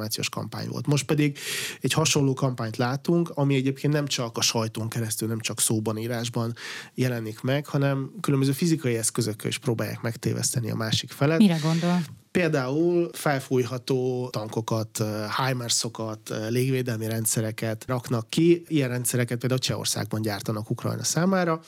dezinformációs 0.08 0.28
kampány 0.28 0.68
volt. 0.68 0.86
Most 0.86 1.04
pedig 1.04 1.38
egy 1.80 1.92
hasonló 1.92 2.34
kampányt 2.34 2.76
látunk, 2.76 3.30
ami 3.34 3.54
egyébként 3.54 3.92
nem 3.92 4.06
csak 4.06 4.36
a 4.36 4.40
sajton 4.40 4.88
keresztül, 4.88 5.28
nem 5.28 5.40
csak 5.40 5.60
szóban, 5.60 5.98
írásban 5.98 6.54
jelenik 6.94 7.40
meg, 7.40 7.66
hanem 7.66 8.10
különböző 8.20 8.52
fizikai 8.52 8.96
eszközökkel 8.96 9.48
is 9.48 9.58
próbálják 9.58 10.00
megtéveszteni 10.00 10.70
a 10.70 10.74
másik 10.74 11.10
felet. 11.10 11.38
Mire 11.38 11.58
gondol? 11.62 12.00
Például 12.38 13.10
felfújható 13.12 14.28
tankokat, 14.30 15.04
HIMARS-okat, 15.36 16.34
légvédelmi 16.48 17.06
rendszereket 17.06 17.84
raknak 17.86 18.28
ki. 18.28 18.64
Ilyen 18.68 18.88
rendszereket 18.88 19.38
például 19.38 19.60
Csehországban 19.60 20.22
gyártanak 20.22 20.70
Ukrajna 20.70 21.04
számára, 21.04 21.60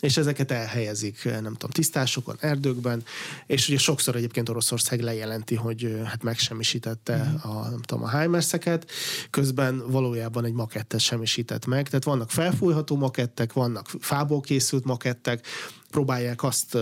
és 0.00 0.16
ezeket 0.16 0.50
elhelyezik, 0.50 1.24
nem 1.24 1.52
tudom, 1.52 1.70
tisztásokon, 1.70 2.36
erdőkben, 2.40 3.02
és 3.46 3.68
ugye 3.68 3.78
sokszor 3.78 4.16
egyébként 4.16 4.48
Oroszország 4.48 5.00
lejelenti, 5.00 5.54
hogy 5.54 6.00
hát 6.04 6.22
megsemmisítette 6.22 7.16
mm. 7.16 7.50
a, 7.50 7.68
nem 7.68 7.82
tudom, 7.82 8.04
a 8.04 8.18
HIMARS-eket, 8.20 8.90
közben 9.30 9.82
valójában 9.90 10.44
egy 10.44 10.52
makettet 10.52 11.00
semmisített 11.00 11.66
meg. 11.66 11.88
Tehát 11.88 12.04
vannak 12.04 12.30
felfújható 12.30 12.96
makettek, 12.96 13.52
vannak 13.52 13.86
fából 14.00 14.40
készült 14.40 14.84
makettek, 14.84 15.46
próbálják 15.90 16.42
azt 16.42 16.78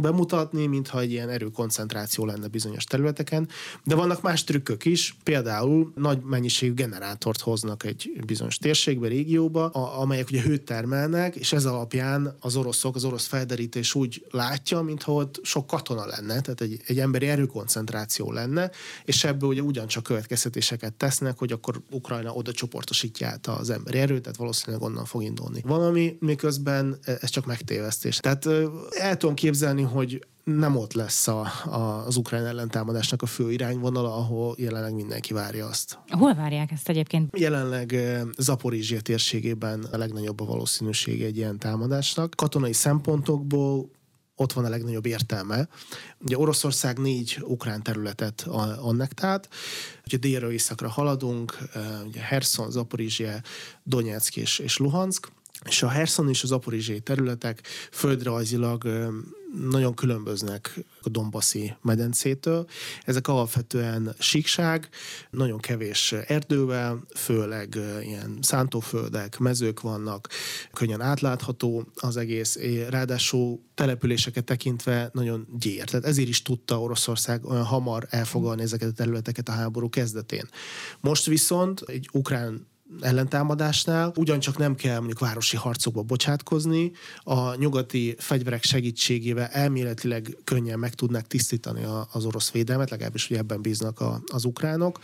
bemutatni, 0.00 0.66
mintha 0.66 1.00
egy 1.00 1.10
ilyen 1.10 1.28
erőkoncentráció 1.28 2.24
lenne 2.26 2.46
bizonyos 2.46 2.84
területeken, 2.84 3.48
de 3.84 3.94
vannak 3.94 4.22
más 4.22 4.44
trükkök 4.44 4.84
is, 4.84 5.16
például 5.22 5.92
nagy 5.94 6.22
mennyiségű 6.22 6.74
generátort 6.74 7.40
hoznak 7.40 7.84
egy 7.84 8.12
bizonyos 8.26 8.56
térségbe, 8.56 9.08
régióba, 9.08 9.66
amelyek 9.70 10.28
ugye 10.28 10.42
hőt 10.42 10.64
termelnek, 10.64 11.34
és 11.34 11.52
ez 11.52 11.64
alapján 11.64 12.36
az 12.40 12.56
oroszok, 12.56 12.94
az 12.94 13.04
orosz 13.04 13.26
felderítés 13.26 13.94
úgy 13.94 14.26
látja, 14.30 14.80
mintha 14.80 15.12
ott 15.12 15.40
sok 15.42 15.66
katona 15.66 16.06
lenne, 16.06 16.40
tehát 16.40 16.60
egy, 16.60 16.80
egy 16.86 16.98
emberi 16.98 17.26
erőkoncentráció 17.26 18.32
lenne, 18.32 18.70
és 19.04 19.24
ebből 19.24 19.48
ugye 19.48 19.62
ugyancsak 19.62 20.02
következtetéseket 20.02 20.94
tesznek, 20.94 21.38
hogy 21.38 21.52
akkor 21.52 21.82
Ukrajna 21.90 22.32
oda 22.32 22.52
csoportosítja 22.52 23.28
át 23.28 23.46
az 23.46 23.70
emberi 23.70 23.98
erőt, 23.98 24.22
tehát 24.22 24.38
valószínűleg 24.38 24.82
onnan 24.82 25.04
fog 25.04 25.22
indulni. 25.22 25.60
Valami, 25.64 26.16
miközben 26.20 26.98
ez 27.20 27.30
csak 27.30 27.46
megtévesztés 27.46 28.11
kérdés. 28.20 28.44
Tehát 28.44 28.70
el 28.90 29.16
tudom 29.16 29.34
képzelni, 29.34 29.82
hogy 29.82 30.26
nem 30.44 30.76
ott 30.76 30.92
lesz 30.92 31.28
a, 31.28 31.40
a, 31.64 32.06
az 32.06 32.16
ukrán 32.16 32.46
ellentámadásnak 32.46 33.22
a 33.22 33.26
fő 33.26 33.52
irányvonala, 33.52 34.16
ahol 34.16 34.54
jelenleg 34.58 34.94
mindenki 34.94 35.32
várja 35.32 35.66
azt. 35.66 35.98
Hol 36.08 36.34
várják 36.34 36.70
ezt 36.70 36.88
egyébként? 36.88 37.38
Jelenleg 37.38 37.96
Zaporizsia 38.38 39.00
térségében 39.00 39.86
a 39.92 39.96
legnagyobb 39.96 40.40
a 40.40 40.44
valószínűsége 40.44 41.26
egy 41.26 41.36
ilyen 41.36 41.58
támadásnak. 41.58 42.34
Katonai 42.36 42.72
szempontokból 42.72 43.90
ott 44.36 44.52
van 44.52 44.64
a 44.64 44.68
legnagyobb 44.68 45.06
értelme. 45.06 45.68
Ugye 46.18 46.38
Oroszország 46.38 46.98
négy 46.98 47.38
ukrán 47.42 47.82
területet 47.82 48.42
annektált, 48.80 49.48
ugye 50.06 50.16
délről 50.16 50.50
északra 50.50 50.88
haladunk, 50.88 51.58
ugye 52.06 52.20
Herson, 52.20 52.70
Zaporizsia, 52.70 53.40
Donetsk 53.82 54.36
és, 54.36 54.58
és 54.58 54.76
Luhansk, 54.76 55.32
és 55.64 55.82
a 55.82 55.88
Herson 55.88 56.28
és 56.28 56.42
az 56.42 56.52
Aporizsé 56.52 56.98
területek 56.98 57.66
földrajzilag 57.90 58.84
nagyon 59.68 59.94
különböznek 59.94 60.84
a 61.02 61.08
Dombaszi 61.08 61.74
medencétől. 61.82 62.66
Ezek 63.04 63.28
alapvetően 63.28 64.14
síkság, 64.18 64.88
nagyon 65.30 65.58
kevés 65.58 66.12
erdővel, 66.12 67.02
főleg 67.14 67.78
ilyen 68.00 68.38
szántóföldek, 68.40 69.38
mezők 69.38 69.80
vannak, 69.80 70.28
könnyen 70.72 71.00
átlátható 71.00 71.86
az 71.94 72.16
egész, 72.16 72.58
ráadásul 72.88 73.60
településeket 73.74 74.44
tekintve 74.44 75.10
nagyon 75.12 75.46
gyér. 75.58 75.84
Tehát 75.84 76.06
ezért 76.06 76.28
is 76.28 76.42
tudta 76.42 76.80
Oroszország 76.80 77.44
olyan 77.44 77.64
hamar 77.64 78.06
elfogadni 78.10 78.62
ezeket 78.62 78.88
a 78.88 78.92
területeket 78.92 79.48
a 79.48 79.52
háború 79.52 79.88
kezdetén. 79.88 80.48
Most 81.00 81.26
viszont 81.26 81.80
egy 81.86 82.08
ukrán 82.12 82.70
ellentámadásnál. 83.00 84.12
Ugyancsak 84.16 84.58
nem 84.58 84.74
kell 84.74 84.96
mondjuk 84.96 85.18
városi 85.18 85.56
harcokba 85.56 86.02
bocsátkozni, 86.02 86.92
a 87.22 87.54
nyugati 87.54 88.14
fegyverek 88.18 88.64
segítségével 88.64 89.46
elméletileg 89.46 90.36
könnyen 90.44 90.78
meg 90.78 90.94
tudnák 90.94 91.26
tisztítani 91.26 91.86
az 92.12 92.24
orosz 92.24 92.50
védelmet, 92.50 92.90
legalábbis 92.90 93.28
hogy 93.28 93.36
ebben 93.36 93.62
bíznak 93.62 94.02
az 94.26 94.44
ukránok, 94.44 94.98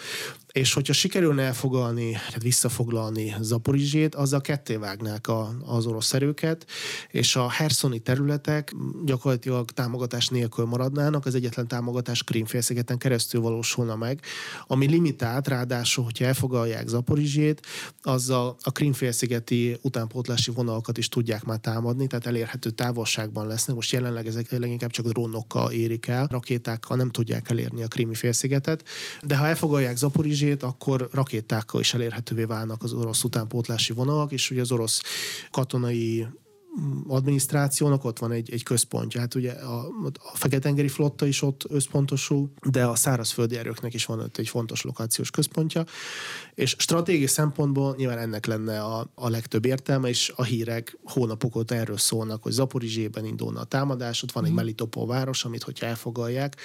és 0.52 0.72
hogyha 0.72 0.92
sikerülne 0.92 1.42
elfogalni, 1.42 2.12
hát 2.12 2.42
visszafoglalni 2.42 3.34
Zaporizsét, 3.40 4.14
azzal 4.14 4.40
ketté 4.40 4.76
vágnák 4.76 5.28
a, 5.28 5.56
az 5.64 5.86
orosz 5.86 6.12
erőket, 6.12 6.66
és 7.10 7.36
a 7.36 7.50
herszoni 7.50 7.98
területek 7.98 8.72
gyakorlatilag 9.04 9.70
támogatás 9.70 10.28
nélkül 10.28 10.64
maradnának, 10.64 11.26
az 11.26 11.34
egyetlen 11.34 11.68
támogatás 11.68 12.24
Krímfélszigeten 12.24 12.98
keresztül 12.98 13.40
valósulna 13.40 13.96
meg, 13.96 14.20
ami 14.66 14.86
limitált, 14.86 15.48
ráadásul, 15.48 16.04
hogyha 16.04 16.24
elfogalják 16.24 16.88
Zaporizsét, 16.88 17.66
azzal 18.02 18.56
a 18.62 18.70
Krímfélszigeti 18.70 19.78
utánpótlási 19.82 20.50
vonalakat 20.50 20.98
is 20.98 21.08
tudják 21.08 21.44
már 21.44 21.58
támadni, 21.58 22.06
tehát 22.06 22.26
elérhető 22.26 22.70
távolságban 22.70 23.46
lesznek. 23.46 23.76
Most 23.76 23.92
jelenleg 23.92 24.26
ezek 24.26 24.50
leginkább 24.50 24.90
csak 24.90 25.08
drónokkal 25.08 25.70
érik 25.70 26.06
el, 26.06 26.26
rakétákkal 26.30 26.96
nem 26.96 27.10
tudják 27.10 27.50
elérni 27.50 27.82
a 27.82 27.88
Krími 27.88 28.14
félszigetet, 28.14 28.84
de 29.22 29.36
ha 29.36 29.46
elfogalják 29.46 29.96
Zaporizsét, 29.96 30.62
akkor 30.62 31.08
rakétákkal 31.12 31.80
is 31.80 31.94
elérhetővé 31.94 32.44
válnak 32.44 32.82
az 32.82 32.92
orosz 32.92 33.24
utánpótlási 33.24 33.92
vonalak, 33.92 34.32
és 34.32 34.50
ugye 34.50 34.60
az 34.60 34.72
orosz 34.72 35.00
katonai 35.50 36.26
adminisztrációnak 37.06 38.04
ott 38.04 38.18
van 38.18 38.32
egy, 38.32 38.52
egy 38.52 38.62
központja. 38.62 39.20
Hát 39.20 39.34
ugye 39.34 39.52
a, 39.52 39.78
a 40.12 40.36
Feketengeri 40.36 40.88
flotta 40.88 41.26
is 41.26 41.42
ott 41.42 41.64
összpontosul, 41.68 42.50
de 42.70 42.84
a 42.84 42.94
szárazföldi 42.94 43.56
erőknek 43.56 43.94
is 43.94 44.04
van 44.04 44.20
ott 44.20 44.36
egy 44.36 44.48
fontos 44.48 44.82
lokációs 44.82 45.30
központja, 45.30 45.84
és 46.54 46.74
stratégiai 46.78 47.26
szempontból 47.26 47.94
nyilván 47.96 48.18
ennek 48.18 48.46
lenne 48.46 48.80
a, 48.80 49.10
a 49.14 49.28
legtöbb 49.28 49.64
értelme, 49.64 50.08
és 50.08 50.32
a 50.36 50.42
hírek 50.42 50.98
hónapok 51.04 51.56
óta 51.56 51.74
erről 51.74 51.98
szólnak, 51.98 52.42
hogy 52.42 52.52
Zaporizsében 52.52 53.24
indulna 53.24 53.60
a 53.60 53.64
támadás, 53.64 54.22
ott 54.22 54.32
van 54.32 54.44
egy 54.44 54.50
mhm. 54.50 54.58
Melitopol 54.58 55.06
város, 55.06 55.44
amit 55.44 55.62
hogyha 55.62 55.86
elfogalják, 55.86 56.56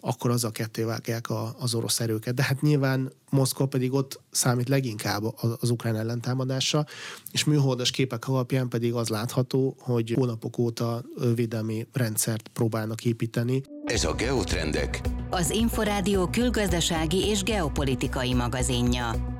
akkor 0.00 0.30
az 0.30 0.44
a 0.44 0.50
ketté 0.50 0.82
vágják 0.82 1.30
a, 1.30 1.54
az 1.58 1.74
orosz 1.74 2.00
erőket. 2.00 2.34
De 2.34 2.42
hát 2.42 2.60
nyilván 2.60 3.12
Moszkva 3.30 3.66
pedig 3.66 3.92
ott 3.92 4.20
számít 4.30 4.68
leginkább 4.68 5.22
az, 5.36 5.56
az 5.60 5.70
ukrán 5.70 5.96
ellentámadása, 5.96 6.86
és 7.32 7.44
műholdas 7.44 7.90
képek 7.90 8.28
alapján 8.28 8.68
pedig 8.68 8.94
az 8.94 9.08
látható, 9.08 9.76
hogy 9.78 10.12
hónapok 10.16 10.58
óta 10.58 11.02
védelmi 11.34 11.86
rendszert 11.92 12.48
próbálnak 12.48 13.04
építeni. 13.04 13.62
Ez 13.84 14.04
a 14.04 14.14
Geotrendek. 14.14 15.00
Az 15.30 15.50
Inforádió 15.50 16.26
külgazdasági 16.26 17.26
és 17.26 17.42
geopolitikai 17.42 18.34
magazinja. 18.34 19.38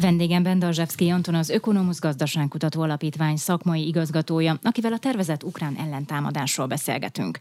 Vendégem 0.00 0.42
Bendalzsevszki 0.42 1.08
Anton 1.08 1.34
az 1.34 1.48
Ökonomusz 1.48 2.00
Gazdaságkutató 2.00 2.80
Alapítvány 2.80 3.36
szakmai 3.36 3.86
igazgatója, 3.86 4.58
akivel 4.62 4.92
a 4.92 4.98
tervezett 4.98 5.42
ukrán 5.42 5.76
ellentámadásról 5.76 6.66
beszélgetünk. 6.66 7.38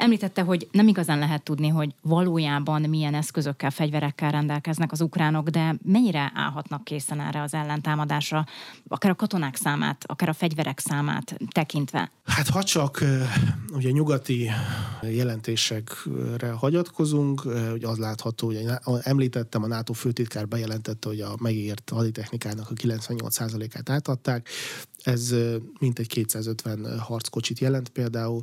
Említette, 0.00 0.42
hogy 0.42 0.68
nem 0.72 0.88
igazán 0.88 1.18
lehet 1.18 1.42
tudni, 1.42 1.68
hogy 1.68 1.94
valójában 2.02 2.82
milyen 2.82 3.14
eszközökkel, 3.14 3.70
fegyverekkel 3.70 4.30
rendelkeznek 4.30 4.92
az 4.92 5.00
ukránok, 5.00 5.48
de 5.48 5.74
mennyire 5.82 6.32
állhatnak 6.34 6.84
készen 6.84 7.20
erre 7.20 7.42
az 7.42 7.54
ellentámadásra, 7.54 8.46
akár 8.88 9.10
a 9.10 9.14
katonák 9.14 9.56
számát, 9.56 10.04
akár 10.06 10.28
a 10.28 10.32
fegyverek 10.32 10.78
számát 10.78 11.36
tekintve? 11.52 12.10
Hát 12.24 12.48
ha 12.48 12.62
csak 12.62 13.04
ugye 13.72 13.90
nyugati 13.90 14.50
jelentésekre 15.02 16.50
hagyatkozunk, 16.50 17.40
hogy 17.70 17.84
az 17.84 17.98
látható, 17.98 18.46
hogy 18.46 18.66
említettem, 19.02 19.62
a 19.62 19.66
NATO 19.66 19.92
főtitkár 19.92 20.48
bejelentette, 20.48 21.08
hogy 21.08 21.20
a 21.20 21.34
megígért 21.40 21.90
haditechnikának 21.94 22.70
a 22.70 22.74
98%-át 22.74 23.90
átadták, 23.90 24.48
ez 25.02 25.34
mintegy 25.78 26.06
250 26.06 26.98
harckocsit 26.98 27.58
jelent 27.58 27.88
például, 27.88 28.42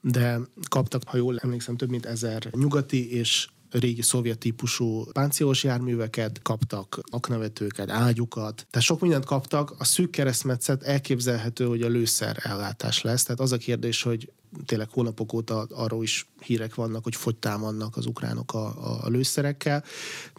de 0.00 0.40
kaptak, 0.68 1.02
ha 1.06 1.16
jól 1.16 1.38
emlékszem, 1.38 1.76
több 1.76 1.90
mint 1.90 2.06
ezer 2.06 2.48
nyugati 2.52 3.12
és 3.12 3.48
régi 3.70 4.02
szovjet 4.02 4.38
típusú 4.38 5.04
páncélos 5.12 5.64
járműveket, 5.64 6.42
kaptak 6.42 7.00
aknavetőket, 7.10 7.90
ágyukat, 7.90 8.66
tehát 8.70 8.86
sok 8.86 9.00
mindent 9.00 9.24
kaptak. 9.24 9.74
A 9.78 9.84
szűk 9.84 10.10
keresztmetszet 10.10 10.82
elképzelhető, 10.82 11.64
hogy 11.64 11.82
a 11.82 11.88
lőszer 11.88 12.38
ellátás 12.42 13.02
lesz. 13.02 13.22
Tehát 13.22 13.40
az 13.40 13.52
a 13.52 13.56
kérdés, 13.56 14.02
hogy 14.02 14.32
tényleg 14.64 14.88
hónapok 14.90 15.32
óta 15.32 15.66
arról 15.70 16.02
is 16.02 16.26
hírek 16.40 16.74
vannak, 16.74 17.04
hogy 17.04 17.16
fogy 17.16 17.36
támadnak 17.36 17.96
az 17.96 18.06
ukránok 18.06 18.54
a, 18.54 18.66
a, 18.66 19.04
a 19.04 19.08
lőszerekkel. 19.08 19.84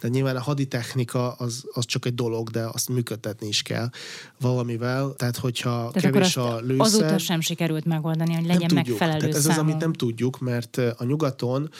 De 0.00 0.08
nyilván 0.08 0.36
a 0.36 0.40
haditechnika 0.40 1.32
az, 1.32 1.64
az 1.72 1.84
csak 1.84 2.06
egy 2.06 2.14
dolog, 2.14 2.50
de 2.50 2.68
azt 2.72 2.88
működtetni 2.88 3.46
is 3.46 3.62
kell 3.62 3.88
valamivel. 4.40 5.14
Tehát, 5.16 5.36
hogyha 5.36 5.90
Tehát 5.92 6.12
kevés 6.12 6.36
a 6.36 6.60
lőszer... 6.60 6.86
Azóta 6.86 7.18
sem 7.18 7.40
sikerült 7.40 7.84
megoldani, 7.84 8.34
hogy 8.34 8.46
legyen 8.46 8.70
megfelelő 8.74 9.18
Tehát 9.18 9.34
ez 9.34 9.46
az, 9.46 9.58
amit 9.58 9.78
nem 9.78 9.92
tudjuk, 9.92 10.38
mert 10.38 10.76
a 10.76 11.04
nyugaton 11.04 11.70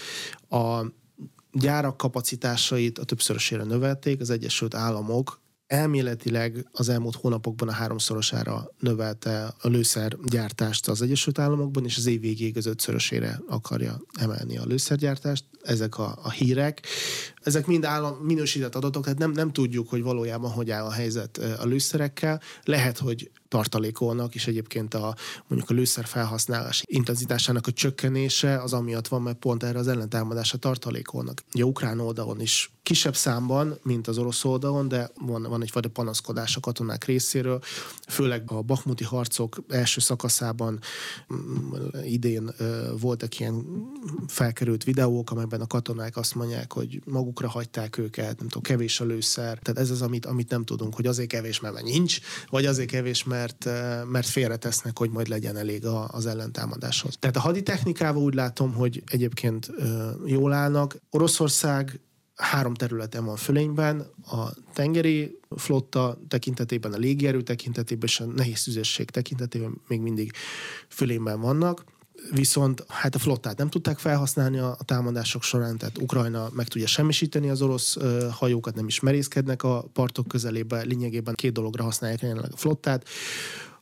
a 0.48 0.84
gyárak 1.52 1.96
kapacitásait 1.96 2.98
a 2.98 3.04
többszörösére 3.04 3.64
növelték, 3.64 4.20
az 4.20 4.30
Egyesült 4.30 4.74
Államok 4.74 5.42
elméletileg 5.74 6.68
az 6.72 6.88
elmúlt 6.88 7.14
hónapokban 7.14 7.68
a 7.68 7.72
háromszorosára 7.72 8.70
növelte 8.78 9.54
a 9.60 9.68
lőszergyártást 9.68 10.88
az 10.88 11.02
Egyesült 11.02 11.38
Államokban, 11.38 11.84
és 11.84 11.96
az 11.96 12.06
év 12.06 12.20
végéig 12.20 12.56
az 12.56 12.66
ötszörösére 12.66 13.40
akarja 13.48 14.00
emelni 14.20 14.58
a 14.58 14.64
lőszergyártást. 14.66 15.44
Ezek 15.64 15.98
a, 15.98 16.18
a 16.22 16.30
hírek. 16.30 16.86
Ezek 17.42 17.66
mind 17.66 17.84
állam, 17.84 18.14
minősített 18.14 18.74
adatok, 18.74 19.02
tehát 19.04 19.18
nem, 19.18 19.30
nem 19.30 19.52
tudjuk, 19.52 19.88
hogy 19.88 20.02
valójában 20.02 20.50
hogy 20.50 20.70
áll 20.70 20.84
a 20.84 20.92
helyzet 20.92 21.38
a 21.58 21.64
lőszerekkel. 21.64 22.40
Lehet, 22.64 22.98
hogy 22.98 23.30
tartalékolnak, 23.54 24.34
és 24.34 24.46
egyébként 24.46 24.94
a, 24.94 25.16
mondjuk 25.46 25.70
a 25.70 25.74
lőszer 25.74 26.04
felhasználás 26.04 26.82
intenzitásának 26.86 27.66
a 27.66 27.72
csökkenése 27.72 28.62
az 28.62 28.72
amiatt 28.72 29.08
van, 29.08 29.22
mert 29.22 29.36
pont 29.36 29.62
erre 29.62 29.78
az 29.78 29.88
ellentámadásra 29.88 30.58
tartalékolnak. 30.58 31.42
Ugye 31.54 31.64
Ukrán 31.64 32.00
oldalon 32.00 32.40
is 32.40 32.72
kisebb 32.82 33.16
számban, 33.16 33.78
mint 33.82 34.08
az 34.08 34.18
orosz 34.18 34.44
oldalon, 34.44 34.88
de 34.88 35.10
van, 35.14 35.42
van 35.42 35.62
egyfajta 35.62 35.88
panaszkodás 35.88 36.56
a 36.56 36.60
katonák 36.60 37.04
részéről, 37.04 37.60
főleg 38.08 38.42
a 38.46 38.62
bakmuti 38.62 39.04
harcok 39.04 39.56
első 39.68 40.00
szakaszában 40.00 40.80
mm, 41.34 41.72
idén 42.04 42.50
voltak 43.00 43.38
ilyen 43.40 43.64
felkerült 44.26 44.84
videók, 44.84 45.30
amelyben 45.30 45.53
a 45.60 45.66
katonák 45.66 46.16
azt 46.16 46.34
mondják, 46.34 46.72
hogy 46.72 47.00
magukra 47.04 47.48
hagyták 47.48 47.98
őket, 47.98 48.38
nem 48.38 48.48
tudom, 48.48 48.62
kevés 48.62 49.00
a 49.00 49.04
lőszer. 49.04 49.58
Tehát 49.58 49.80
ez 49.80 49.90
az, 49.90 50.02
amit, 50.02 50.26
amit 50.26 50.50
nem 50.50 50.64
tudunk, 50.64 50.94
hogy 50.94 51.06
azért 51.06 51.28
kevés, 51.28 51.60
mert 51.60 51.82
nincs, 51.82 52.18
vagy 52.50 52.66
azért 52.66 52.90
kevés, 52.90 53.24
mert 53.24 53.44
mert, 53.44 54.08
mert 54.10 54.26
félretesznek, 54.26 54.98
hogy 54.98 55.10
majd 55.10 55.28
legyen 55.28 55.56
elég 55.56 55.84
az 56.06 56.26
ellentámadáshoz. 56.26 57.16
Tehát 57.18 57.36
a 57.36 57.40
haditechnikával 57.40 58.22
úgy 58.22 58.34
látom, 58.34 58.74
hogy 58.74 59.02
egyébként 59.06 59.70
jól 60.24 60.52
állnak. 60.52 60.96
Oroszország 61.10 62.00
három 62.34 62.74
területen 62.74 63.24
van 63.24 63.36
fölényben, 63.36 64.06
a 64.26 64.48
tengeri 64.72 65.38
flotta 65.56 66.18
tekintetében, 66.28 66.92
a 66.92 66.96
légierő 66.96 67.42
tekintetében 67.42 68.08
és 68.08 68.20
a 68.20 68.24
nehéz 68.24 68.62
tüzesség 68.62 69.10
tekintetében 69.10 69.80
még 69.88 70.00
mindig 70.00 70.32
fölényben 70.88 71.40
vannak 71.40 71.84
viszont 72.30 72.84
hát 72.88 73.14
a 73.14 73.18
flottát 73.18 73.58
nem 73.58 73.68
tudták 73.68 73.98
felhasználni 73.98 74.58
a, 74.58 74.76
támadások 74.84 75.42
során, 75.42 75.78
tehát 75.78 75.98
Ukrajna 75.98 76.48
meg 76.52 76.68
tudja 76.68 76.86
semmisíteni 76.86 77.48
az 77.48 77.62
orosz 77.62 77.96
hajókat, 78.30 78.74
nem 78.74 78.86
is 78.86 79.00
merészkednek 79.00 79.62
a 79.62 79.84
partok 79.92 80.28
közelébe, 80.28 80.82
lényegében 80.82 81.34
két 81.34 81.52
dologra 81.52 81.84
használják 81.84 82.20
jelenleg 82.20 82.52
a 82.52 82.56
flottát 82.56 83.08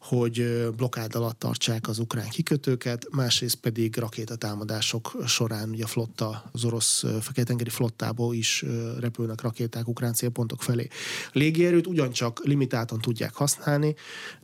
hogy 0.03 0.69
blokkád 0.77 1.15
alatt 1.15 1.39
tartsák 1.39 1.89
az 1.89 1.99
ukrán 1.99 2.29
kikötőket, 2.29 3.07
másrészt 3.11 3.57
pedig 3.57 3.97
rakétatámadások 3.97 5.17
során 5.27 5.69
ugye 5.69 5.85
a 5.85 5.87
flotta, 5.87 6.45
az 6.53 6.65
orosz 6.65 7.05
fekete-tengeri 7.21 7.71
flottából 7.71 8.35
is 8.35 8.65
repülnek 9.01 9.41
rakéták 9.41 9.89
ukrán 9.89 10.15
célpontok 10.15 10.63
felé. 10.63 10.89
Légierőt 11.33 11.87
ugyancsak 11.87 12.45
limitáltan 12.45 13.01
tudják 13.01 13.35
használni, 13.35 13.95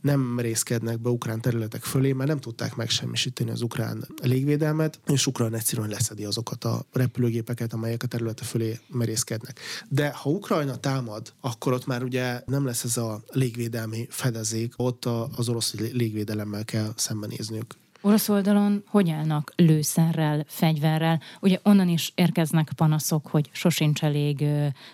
nem 0.01 0.39
részkednek 0.39 0.99
be 0.99 1.09
ukrán 1.09 1.41
területek 1.41 1.83
fölé, 1.83 2.11
mert 2.11 2.29
nem 2.29 2.39
tudták 2.39 2.75
megsemmisíteni 2.75 3.51
az 3.51 3.61
ukrán 3.61 4.07
légvédelmet, 4.21 4.99
és 5.07 5.27
Ukrán 5.27 5.55
egyszerűen 5.55 5.89
leszedi 5.89 6.25
azokat 6.25 6.63
a 6.63 6.85
repülőgépeket, 6.91 7.73
amelyek 7.73 8.03
a 8.03 8.07
területe 8.07 8.43
fölé 8.43 8.79
merészkednek. 8.87 9.59
De 9.89 10.09
ha 10.09 10.29
Ukrajna 10.29 10.77
támad, 10.77 11.33
akkor 11.41 11.73
ott 11.73 11.85
már 11.85 12.03
ugye 12.03 12.41
nem 12.45 12.65
lesz 12.65 12.83
ez 12.83 12.97
a 12.97 13.23
légvédelmi 13.31 14.07
fedezék, 14.09 14.73
ott 14.75 15.05
az 15.35 15.48
orosz 15.49 15.73
légvédelemmel 15.73 16.65
kell 16.65 16.93
szembenézniük. 16.95 17.75
Orosz 18.01 18.29
oldalon 18.29 18.83
hogy 18.87 19.09
állnak 19.09 19.53
lőszerrel, 19.55 20.43
fegyverrel? 20.47 21.21
Ugye 21.39 21.59
onnan 21.63 21.87
is 21.89 22.11
érkeznek 22.15 22.71
panaszok, 22.75 23.27
hogy 23.27 23.49
sosincs 23.51 24.03
elég 24.03 24.45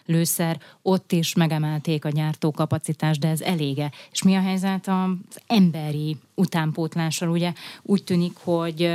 lőszer, 0.06 0.60
ott 0.82 1.12
is 1.12 1.34
megemelték 1.34 2.06
a 2.06 2.10
gyártókapacitást, 2.10 3.20
de 3.20 3.28
ez 3.28 3.42
elége. 3.42 3.92
És 4.12 4.24
mi 4.24 4.36
a 4.36 4.42
helyzet 4.42 4.88
az 4.88 5.42
emberi 5.48 6.18
utánpótlással? 6.36 7.30
Ugye 7.30 7.54
úgy 7.82 8.04
tűnik, 8.04 8.38
hogy 8.44 8.92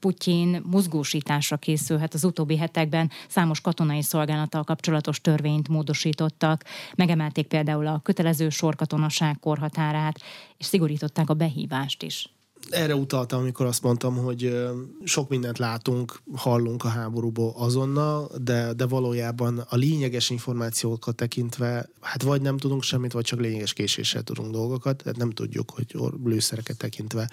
Putyin 0.00 0.62
mozgósításra 0.70 1.56
készülhet. 1.56 2.14
Az 2.14 2.24
utóbbi 2.24 2.56
hetekben 2.56 3.10
számos 3.28 3.60
katonai 3.60 4.02
szolgálattal 4.02 4.64
kapcsolatos 4.64 5.20
törvényt 5.20 5.68
módosítottak, 5.68 6.64
megemelték 6.94 7.46
például 7.46 7.86
a 7.86 8.00
kötelező 8.02 8.48
sorkatonaság 8.48 9.38
korhatárát, 9.40 10.20
és 10.58 10.66
szigorították 10.66 11.30
a 11.30 11.34
behívást 11.34 12.02
is 12.02 12.28
erre 12.70 12.94
utaltam, 12.94 13.40
amikor 13.40 13.66
azt 13.66 13.82
mondtam, 13.82 14.16
hogy 14.16 14.56
sok 15.04 15.28
mindent 15.28 15.58
látunk, 15.58 16.20
hallunk 16.34 16.84
a 16.84 16.88
háborúból 16.88 17.52
azonnal, 17.56 18.30
de, 18.42 18.72
de 18.72 18.86
valójában 18.86 19.58
a 19.68 19.76
lényeges 19.76 20.30
információkat 20.30 21.16
tekintve, 21.16 21.88
hát 22.00 22.22
vagy 22.22 22.42
nem 22.42 22.56
tudunk 22.56 22.82
semmit, 22.82 23.12
vagy 23.12 23.24
csak 23.24 23.40
lényeges 23.40 23.72
késéssel 23.72 24.22
tudunk 24.22 24.52
dolgokat, 24.52 24.96
tehát 24.96 25.18
nem 25.18 25.30
tudjuk, 25.30 25.70
hogy 25.70 25.94
lőszereket 26.24 26.76
tekintve 26.76 27.30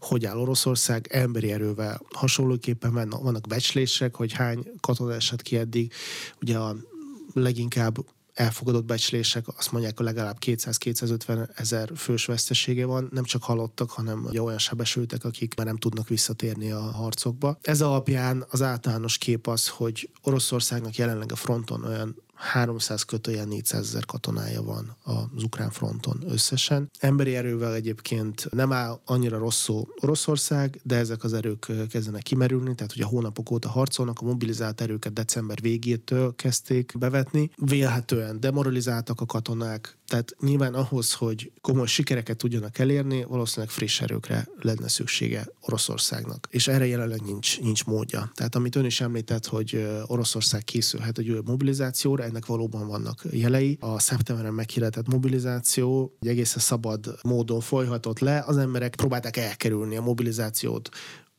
hogy 0.00 0.24
áll 0.24 0.38
Oroszország, 0.38 1.08
emberi 1.10 1.52
erővel 1.52 2.00
hasonlóképpen 2.10 3.08
vannak 3.22 3.46
becslések, 3.46 4.14
hogy 4.16 4.32
hány 4.32 4.66
katona 4.80 5.14
esett 5.14 5.42
ki 5.42 5.56
eddig, 5.56 5.92
ugye 6.40 6.58
a 6.58 6.76
leginkább 7.32 7.96
elfogadott 8.34 8.84
becslések 8.84 9.48
azt 9.56 9.72
mondják, 9.72 9.96
hogy 9.96 10.06
legalább 10.06 10.36
200-250 10.46 11.58
ezer 11.58 11.90
fős 11.96 12.24
vesztesége 12.24 12.86
van, 12.86 13.08
nem 13.12 13.24
csak 13.24 13.42
halottak, 13.42 13.90
hanem 13.90 14.24
ugye 14.24 14.42
olyan 14.42 14.58
sebesültek, 14.58 15.24
akik 15.24 15.54
már 15.54 15.66
nem 15.66 15.76
tudnak 15.76 16.08
visszatérni 16.08 16.70
a 16.70 16.80
harcokba. 16.80 17.58
Ez 17.62 17.80
alapján 17.80 18.44
az 18.50 18.62
általános 18.62 19.18
kép 19.18 19.46
az, 19.46 19.68
hogy 19.68 20.10
Oroszországnak 20.22 20.96
jelenleg 20.96 21.32
a 21.32 21.36
fronton 21.36 21.84
olyan 21.84 22.21
300 22.42 23.02
kötőjel 23.02 23.44
400 23.44 23.80
ezer 23.80 24.04
katonája 24.04 24.62
van 24.62 24.96
az 25.02 25.42
ukrán 25.42 25.70
fronton 25.70 26.22
összesen. 26.26 26.90
Emberi 26.98 27.36
erővel 27.36 27.74
egyébként 27.74 28.48
nem 28.50 28.72
áll 28.72 29.00
annyira 29.04 29.38
rosszul 29.38 29.88
Oroszország, 30.00 30.80
de 30.82 30.96
ezek 30.96 31.24
az 31.24 31.32
erők 31.32 31.66
kezdenek 31.90 32.22
kimerülni, 32.22 32.74
tehát 32.74 32.92
ugye 32.92 33.04
hónapok 33.04 33.50
óta 33.50 33.68
harcolnak, 33.68 34.18
a 34.20 34.24
mobilizált 34.24 34.80
erőket 34.80 35.12
december 35.12 35.60
végétől 35.60 36.34
kezdték 36.34 36.92
bevetni. 36.98 37.50
Vélhetően 37.56 38.40
demoralizáltak 38.40 39.20
a 39.20 39.26
katonák, 39.26 39.98
tehát 40.12 40.36
nyilván 40.40 40.74
ahhoz, 40.74 41.12
hogy 41.12 41.52
komoly 41.60 41.86
sikereket 41.86 42.36
tudjanak 42.36 42.78
elérni, 42.78 43.24
valószínűleg 43.24 43.70
friss 43.70 44.00
erőkre 44.00 44.48
lenne 44.60 44.88
szüksége 44.88 45.46
Oroszországnak. 45.60 46.46
És 46.50 46.68
erre 46.68 46.86
jelenleg 46.86 47.20
nincs, 47.22 47.60
nincs 47.60 47.84
módja. 47.84 48.30
Tehát 48.34 48.54
amit 48.54 48.76
ön 48.76 48.84
is 48.84 49.00
említett, 49.00 49.46
hogy 49.46 49.88
Oroszország 50.06 50.64
készülhet 50.64 51.18
egy 51.18 51.30
új 51.30 51.40
mobilizációra, 51.44 52.24
ennek 52.24 52.46
valóban 52.46 52.86
vannak 52.86 53.24
jelei. 53.30 53.76
A 53.80 53.98
szeptemberben 53.98 54.54
meghirdetett 54.54 55.08
mobilizáció 55.08 56.16
egy 56.20 56.28
egészen 56.28 56.62
szabad 56.62 57.18
módon 57.22 57.60
folyhatott 57.60 58.18
le. 58.18 58.44
Az 58.46 58.56
emberek 58.56 58.94
próbálták 58.94 59.36
elkerülni 59.36 59.96
a 59.96 60.02
mobilizációt 60.02 60.88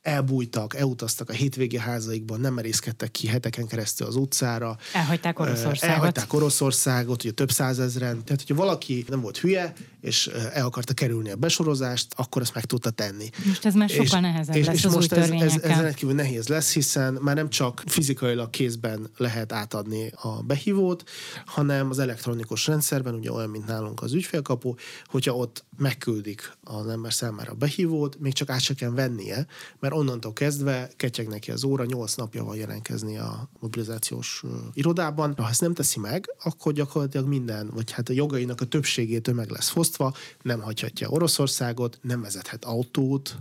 elbújtak, 0.04 0.74
elutaztak 0.76 1.28
a 1.28 1.32
hétvégi 1.32 1.78
házaikban, 1.78 2.40
nem 2.40 2.54
merészkedtek 2.54 3.10
ki 3.10 3.26
heteken 3.26 3.66
keresztül 3.66 4.06
az 4.06 4.16
utcára. 4.16 4.76
Elhagyták 4.92 5.38
Oroszországot. 5.38 5.82
Elhagyták 5.82 6.32
Oroszországot, 6.32 7.22
ugye 7.22 7.32
több 7.32 7.50
százezren. 7.50 8.24
Tehát, 8.24 8.44
hogyha 8.46 8.54
valaki 8.54 9.04
nem 9.08 9.20
volt 9.20 9.38
hülye, 9.38 9.72
és 10.00 10.26
el 10.52 10.64
akarta 10.64 10.94
kerülni 10.94 11.30
a 11.30 11.36
besorozást, 11.36 12.06
akkor 12.16 12.42
ezt 12.42 12.54
meg 12.54 12.64
tudta 12.64 12.90
tenni. 12.90 13.30
Most 13.44 13.64
ez 13.64 13.74
már 13.74 13.88
sokkal 13.88 14.04
és, 14.04 14.10
nehezebb 14.10 14.56
és, 14.56 14.66
lesz 14.66 14.76
és 14.76 14.84
az 14.84 14.94
most 14.94 15.12
új 15.12 15.18
ez, 15.18 15.30
ez, 15.30 15.62
ez 15.62 15.80
rendkívül 15.80 16.14
nehéz 16.14 16.48
lesz, 16.48 16.72
hiszen 16.72 17.18
már 17.20 17.34
nem 17.34 17.50
csak 17.50 17.82
fizikailag 17.86 18.50
kézben 18.50 19.10
lehet 19.16 19.52
átadni 19.52 20.12
a 20.14 20.42
behívót, 20.42 21.10
hanem 21.44 21.90
az 21.90 21.98
elektronikus 21.98 22.66
rendszerben, 22.66 23.14
ugye 23.14 23.32
olyan, 23.32 23.50
mint 23.50 23.66
nálunk 23.66 24.02
az 24.02 24.12
ügyfélkapu, 24.12 24.74
hogyha 25.06 25.36
ott 25.36 25.64
megküldik 25.78 26.52
az 26.64 26.86
ember 26.86 27.12
számára 27.12 27.52
a 27.52 27.54
behívót, 27.54 28.18
még 28.20 28.32
csak 28.32 28.50
át 28.50 28.60
se 28.60 28.74
kell 28.74 28.90
vennie, 28.90 29.46
mert 29.80 29.93
onnantól 29.94 30.32
kezdve 30.32 30.90
ketyeg 30.96 31.28
neki 31.28 31.50
az 31.50 31.64
óra, 31.64 31.84
nyolc 31.84 32.14
napja 32.14 32.44
van 32.44 32.56
jelentkezni 32.56 33.18
a 33.18 33.48
mobilizációs 33.60 34.42
irodában. 34.72 35.34
Ha 35.36 35.48
ezt 35.48 35.60
nem 35.60 35.74
teszi 35.74 35.98
meg, 35.98 36.34
akkor 36.42 36.72
gyakorlatilag 36.72 37.26
minden, 37.26 37.70
vagy 37.74 37.90
hát 37.90 38.08
a 38.08 38.12
jogainak 38.12 38.60
a 38.60 38.64
többségétől 38.64 39.34
meg 39.34 39.50
lesz 39.50 39.68
fosztva, 39.68 40.14
nem 40.42 40.60
hagyhatja 40.60 41.08
Oroszországot, 41.08 41.98
nem 42.02 42.20
vezethet 42.20 42.64
autót, 42.64 43.36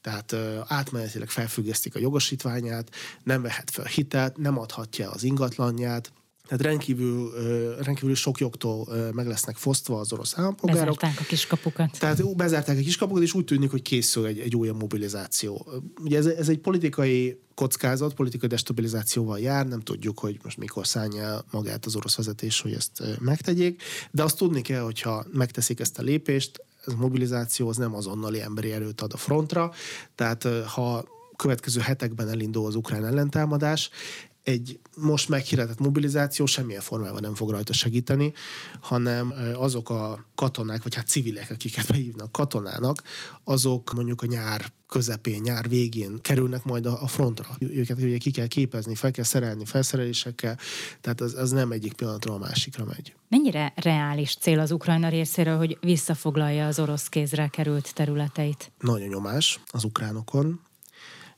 tehát 0.00 0.36
átmenetileg 0.66 1.28
felfüggesztik 1.28 1.94
a 1.94 1.98
jogosítványát, 1.98 2.90
nem 3.22 3.42
vehet 3.42 3.70
fel 3.70 3.84
hitelt, 3.84 4.36
nem 4.36 4.58
adhatja 4.58 5.10
az 5.10 5.22
ingatlanját, 5.22 6.12
Tehát 6.46 6.62
rendkívül, 6.62 7.30
rendkívül 7.82 8.14
sok 8.14 8.38
jogtól 8.38 8.88
meg 9.12 9.26
lesznek 9.26 9.56
fosztva 9.56 9.98
az 10.00 10.12
orosz 10.12 10.38
állampolgárok. 10.38 10.94
Bezárták 10.94 11.20
a 11.20 11.28
kiskapukat. 11.28 11.98
Tehát 11.98 12.36
bezárták 12.36 12.78
a 12.78 12.80
kiskapukat, 12.80 13.22
és 13.22 13.34
úgy 13.34 13.44
tűnik, 13.44 13.70
hogy 13.70 13.82
készül 13.82 14.26
egy, 14.26 14.38
egy 14.38 14.56
újabb 14.56 14.80
mobilizáció. 14.80 15.66
Ugye 16.02 16.16
ez, 16.16 16.26
ez 16.26 16.48
egy 16.48 16.58
politikai 16.58 17.40
kockázat, 17.54 18.14
politikai 18.14 18.48
destabilizációval 18.48 19.38
jár, 19.38 19.66
nem 19.66 19.80
tudjuk, 19.80 20.18
hogy 20.18 20.38
most 20.42 20.58
mikor 20.58 20.86
szállja 20.86 21.44
magát 21.50 21.86
az 21.86 21.96
orosz 21.96 22.16
vezetés, 22.16 22.60
hogy 22.60 22.72
ezt 22.72 23.02
megtegyék, 23.20 23.82
de 24.10 24.22
azt 24.22 24.36
tudni 24.36 24.60
kell, 24.60 24.82
hogyha 24.82 25.24
megteszik 25.32 25.80
ezt 25.80 25.98
a 25.98 26.02
lépést, 26.02 26.64
ez 26.86 26.92
a 26.92 26.96
mobilizáció 26.96 27.68
az 27.68 27.76
nem 27.76 27.94
azonnali 27.94 28.40
emberi 28.40 28.72
erőt 28.72 29.00
ad 29.00 29.12
a 29.12 29.16
frontra, 29.16 29.72
tehát 30.14 30.48
ha 30.66 31.04
következő 31.36 31.80
hetekben 31.80 32.28
elindul 32.28 32.66
az 32.66 32.74
ukrán 32.74 33.04
ellentámadás, 33.04 33.90
egy 34.46 34.80
most 34.96 35.28
meghirdetett 35.28 35.78
mobilizáció 35.78 36.46
semmilyen 36.46 36.80
formában 36.80 37.20
nem 37.20 37.34
fog 37.34 37.50
rajta 37.50 37.72
segíteni, 37.72 38.32
hanem 38.80 39.32
azok 39.54 39.90
a 39.90 40.26
katonák, 40.34 40.82
vagy 40.82 40.94
hát 40.94 41.06
civilek, 41.06 41.50
akiket 41.50 41.86
behívnak 41.86 42.32
katonának, 42.32 43.02
azok 43.44 43.92
mondjuk 43.92 44.22
a 44.22 44.26
nyár 44.26 44.72
közepén, 44.88 45.40
nyár 45.40 45.68
végén 45.68 46.20
kerülnek 46.20 46.64
majd 46.64 46.86
a, 46.86 47.06
frontra. 47.06 47.46
Őket 47.58 48.02
ugye 48.02 48.18
ki 48.18 48.30
kell 48.30 48.46
képezni, 48.46 48.94
fel 48.94 49.10
kell 49.10 49.24
szerelni 49.24 49.64
felszerelésekkel, 49.64 50.58
tehát 51.00 51.20
az, 51.20 51.34
az 51.34 51.50
nem 51.50 51.70
egyik 51.70 51.92
pillanatról 51.92 52.34
a 52.34 52.38
másikra 52.38 52.84
megy. 52.84 53.14
Mennyire 53.28 53.72
reális 53.76 54.36
cél 54.36 54.58
az 54.58 54.70
Ukrajna 54.70 55.08
részéről, 55.08 55.56
hogy 55.56 55.78
visszafoglalja 55.80 56.66
az 56.66 56.78
orosz 56.78 57.08
kézre 57.08 57.48
került 57.48 57.94
területeit? 57.94 58.72
Nagy 58.78 59.02
a 59.02 59.06
nyomás 59.06 59.60
az 59.66 59.84
ukránokon, 59.84 60.60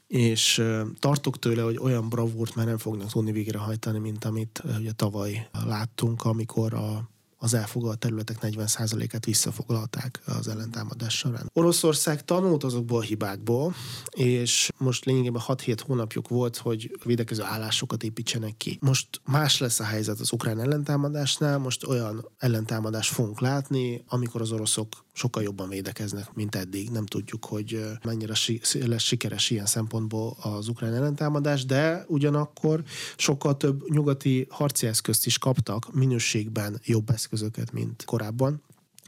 és 0.08 0.62
tartok 0.98 1.38
tőle, 1.38 1.62
hogy 1.62 1.78
olyan 1.78 2.08
bravúrt 2.08 2.54
már 2.54 2.66
nem 2.66 2.78
fognak 2.78 3.10
tudni 3.10 3.32
végrehajtani, 3.32 3.98
mint 3.98 4.24
amit 4.24 4.62
ugye 4.78 4.92
tavaly 4.92 5.48
láttunk, 5.66 6.24
amikor 6.24 6.74
a 6.74 7.08
az 7.40 7.54
elfoglalt 7.54 7.98
területek 7.98 8.36
40%-át 8.40 9.24
visszafoglalták 9.24 10.20
az 10.26 10.48
ellentámadás 10.48 11.16
során. 11.16 11.50
Oroszország 11.52 12.24
tanult 12.24 12.64
azokból 12.64 12.98
a 12.98 13.02
hibákból, 13.02 13.74
és 14.10 14.70
most 14.78 15.04
lényegében 15.04 15.42
6-7 15.46 15.78
hónapjuk 15.86 16.28
volt, 16.28 16.56
hogy 16.56 16.98
védekező 17.04 17.42
állásokat 17.42 18.02
építsenek 18.02 18.56
ki. 18.56 18.78
Most 18.80 19.08
más 19.24 19.58
lesz 19.58 19.80
a 19.80 19.84
helyzet 19.84 20.20
az 20.20 20.32
ukrán 20.32 20.60
ellentámadásnál, 20.60 21.58
most 21.58 21.84
olyan 21.84 22.28
ellentámadást 22.38 23.12
fogunk 23.12 23.40
látni, 23.40 24.04
amikor 24.08 24.40
az 24.40 24.52
oroszok 24.52 24.88
sokkal 25.18 25.42
jobban 25.42 25.68
védekeznek, 25.68 26.34
mint 26.34 26.54
eddig. 26.54 26.90
Nem 26.90 27.06
tudjuk, 27.06 27.44
hogy 27.44 27.84
mennyire 28.04 28.32
lesz 28.72 29.02
sikeres 29.02 29.50
ilyen 29.50 29.66
szempontból 29.66 30.36
az 30.40 30.68
ukrán 30.68 30.94
ellentámadás, 30.94 31.64
de 31.64 32.04
ugyanakkor 32.08 32.82
sokkal 33.16 33.56
több 33.56 33.90
nyugati 33.90 34.46
harci 34.50 34.86
eszközt 34.86 35.26
is 35.26 35.38
kaptak, 35.38 35.94
minőségben 35.94 36.80
jobb 36.84 37.10
eszközöket, 37.10 37.72
mint 37.72 38.04
korábban. 38.04 38.62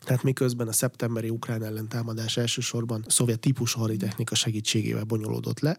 Tehát 0.04 0.22
miközben 0.22 0.68
a 0.68 0.72
szeptemberi 0.72 1.28
ukrán 1.28 1.62
ellentámadás 1.62 2.36
elsősorban 2.36 3.04
szovjet 3.08 3.40
típusú 3.40 3.80
haditechnika 3.80 4.34
segítségével 4.34 5.04
bonyolódott 5.04 5.60
le, 5.60 5.78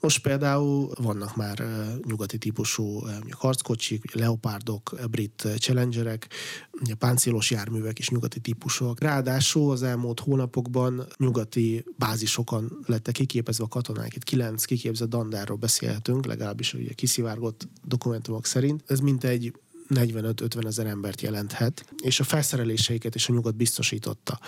most 0.00 0.22
például 0.22 0.90
vannak 1.02 1.36
már 1.36 1.64
nyugati 2.04 2.38
típusú 2.38 3.00
harckocsik, 3.30 4.14
leopárdok, 4.14 4.96
brit 5.10 5.48
challengerek, 5.56 6.28
ugye 6.80 6.94
páncélos 6.94 7.50
járművek 7.50 7.98
is 7.98 8.08
nyugati 8.08 8.40
típusúak. 8.40 9.00
Ráadásul 9.00 9.70
az 9.70 9.82
elmúlt 9.82 10.20
hónapokban 10.20 11.06
nyugati 11.16 11.84
bázisokon 11.96 12.78
lettek 12.86 13.14
kiképezve 13.14 13.64
a 13.64 13.68
katonák. 13.68 14.16
Itt 14.16 14.24
kilenc 14.24 14.64
kiképzett 14.64 15.08
dandárról 15.08 15.56
beszélhetünk, 15.56 16.26
legalábbis 16.26 16.74
ugye 16.74 16.92
kiszivárgott 16.92 17.68
dokumentumok 17.84 18.46
szerint. 18.46 18.82
Ez 18.86 19.00
mintegy 19.00 19.52
45-50 19.94 20.66
ezer 20.66 20.86
embert 20.86 21.20
jelenthet, 21.20 21.84
és 22.02 22.20
a 22.20 22.24
felszereléseiket 22.24 23.14
is 23.14 23.28
a 23.28 23.32
nyugat 23.32 23.56
biztosította. 23.56 24.38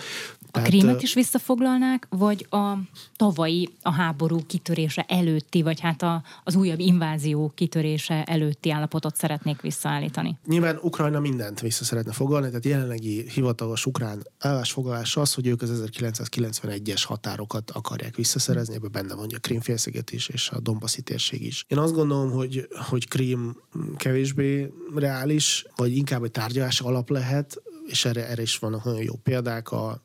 A 0.51 0.59
krímet 0.61 1.01
is 1.01 1.13
visszafoglalnák, 1.13 2.07
vagy 2.09 2.47
a 2.49 2.73
tavalyi, 3.15 3.69
a 3.81 3.91
háború 3.91 4.45
kitörése 4.47 5.05
előtti, 5.07 5.61
vagy 5.61 5.79
hát 5.79 6.01
a, 6.01 6.23
az 6.43 6.55
újabb 6.55 6.79
invázió 6.79 7.51
kitörése 7.55 8.23
előtti 8.23 8.71
állapotot 8.71 9.15
szeretnék 9.15 9.61
visszaállítani? 9.61 10.37
Nyilván 10.45 10.79
Ukrajna 10.81 11.19
mindent 11.19 11.59
vissza 11.61 11.83
szeretne 11.83 12.11
foglalni, 12.11 12.47
tehát 12.47 12.65
jelenlegi 12.65 13.29
hivatalos 13.29 13.85
ukrán 13.85 14.27
állásfoglalás 14.39 15.17
az, 15.17 15.33
hogy 15.33 15.47
ők 15.47 15.61
az 15.61 15.83
1991-es 15.91 17.03
határokat 17.05 17.71
akarják 17.71 18.15
visszaszerezni, 18.15 18.75
ebben 18.75 18.91
benne 18.91 19.15
van 19.15 19.27
a 19.35 19.39
Krímfélsziget 19.39 20.11
is, 20.11 20.27
és 20.27 20.49
a 20.49 20.59
Donbassi 20.59 21.01
térség 21.01 21.41
is. 21.45 21.65
Én 21.67 21.77
azt 21.77 21.93
gondolom, 21.93 22.31
hogy, 22.31 22.67
hogy 22.89 23.07
Krím 23.07 23.55
kevésbé 23.97 24.73
reális, 24.95 25.34
is, 25.35 25.65
vagy 25.75 25.95
inkább 25.95 26.23
egy 26.23 26.31
tárgyalás 26.31 26.81
alap 26.81 27.09
lehet, 27.09 27.61
és 27.87 28.05
erre, 28.05 28.27
erre 28.27 28.41
is 28.41 28.57
vannak 28.57 28.83
nagyon 28.83 29.03
jó 29.03 29.15
példák. 29.15 29.71
A, 29.71 30.03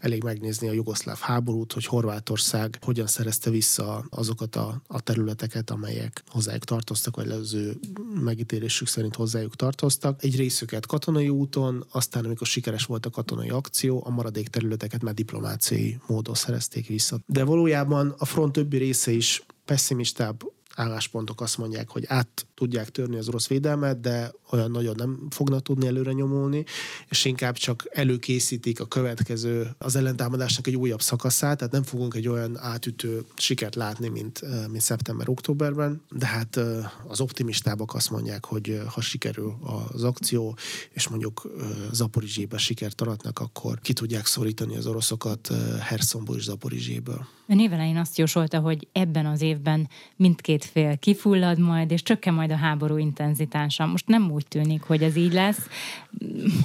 elég 0.00 0.22
megnézni 0.22 0.68
a 0.68 0.72
jugoszláv 0.72 1.18
háborút, 1.18 1.72
hogy 1.72 1.84
Horvátország 1.84 2.78
hogyan 2.80 3.06
szerezte 3.06 3.50
vissza 3.50 4.04
azokat 4.10 4.56
a, 4.56 4.82
a 4.86 5.00
területeket, 5.00 5.70
amelyek 5.70 6.22
hozzájuk 6.26 6.64
tartoztak, 6.64 7.16
vagy 7.16 7.28
az 7.28 7.54
ő 7.54 7.76
megítélésük 8.14 8.88
szerint 8.88 9.14
hozzájuk 9.14 9.56
tartoztak. 9.56 10.22
Egy 10.24 10.36
részüket 10.36 10.86
katonai 10.86 11.28
úton, 11.28 11.86
aztán 11.90 12.24
amikor 12.24 12.46
sikeres 12.46 12.84
volt 12.84 13.06
a 13.06 13.10
katonai 13.10 13.48
akció, 13.48 14.02
a 14.06 14.10
maradék 14.10 14.48
területeket 14.48 15.02
már 15.02 15.14
diplomáciai 15.14 15.98
módon 16.06 16.34
szerezték 16.34 16.86
vissza. 16.86 17.18
De 17.26 17.44
valójában 17.44 18.14
a 18.18 18.24
front 18.24 18.52
többi 18.52 18.76
része 18.76 19.10
is 19.10 19.42
pessimistább 19.64 20.42
álláspontok 20.76 21.40
azt 21.40 21.58
mondják, 21.58 21.88
hogy 21.88 22.04
át 22.06 22.46
tudják 22.54 22.88
törni 22.88 23.16
az 23.16 23.28
orosz 23.28 23.48
védelmet, 23.48 24.00
de 24.00 24.32
olyan 24.50 24.70
nagyon 24.70 24.94
nem 24.96 25.26
fognak 25.30 25.62
tudni 25.62 25.86
előre 25.86 26.12
nyomulni, 26.12 26.64
és 27.08 27.24
inkább 27.24 27.54
csak 27.54 27.84
előkészítik 27.90 28.80
a 28.80 28.86
következő, 28.86 29.70
az 29.78 29.96
ellentámadásnak 29.96 30.66
egy 30.66 30.76
újabb 30.76 31.02
szakaszát, 31.02 31.58
tehát 31.58 31.72
nem 31.72 31.82
fogunk 31.82 32.14
egy 32.14 32.28
olyan 32.28 32.58
átütő 32.58 33.24
sikert 33.36 33.74
látni, 33.74 34.08
mint, 34.08 34.40
mint 34.70 34.82
szeptember-októberben, 34.82 36.02
de 36.10 36.26
hát 36.26 36.60
az 37.06 37.20
optimistábbak 37.20 37.94
azt 37.94 38.10
mondják, 38.10 38.44
hogy 38.44 38.80
ha 38.86 39.00
sikerül 39.00 39.56
az 39.92 40.04
akció, 40.04 40.56
és 40.92 41.08
mondjuk 41.08 41.50
Zaporizsébe 41.92 42.58
sikert 42.58 43.00
aratnak, 43.00 43.38
akkor 43.38 43.80
ki 43.80 43.92
tudják 43.92 44.26
szorítani 44.26 44.76
az 44.76 44.86
oroszokat 44.86 45.52
Herszonból 45.80 46.36
és 46.36 46.42
Zaporizséből. 46.42 47.26
Ön 47.46 47.60
évelején 47.60 47.96
azt 47.96 48.18
jósolta, 48.18 48.58
hogy 48.58 48.88
ebben 48.92 49.26
az 49.26 49.40
évben 49.40 49.88
mindkét 50.16 50.59
fél 50.64 50.98
kifullad 50.98 51.58
majd, 51.58 51.90
és 51.90 52.02
csökken 52.02 52.34
majd 52.34 52.50
a 52.50 52.56
háború 52.56 52.96
intenzitása. 52.96 53.86
Most 53.86 54.06
nem 54.06 54.30
úgy 54.30 54.46
tűnik, 54.48 54.82
hogy 54.82 55.02
ez 55.02 55.16
így 55.16 55.32
lesz. 55.32 55.66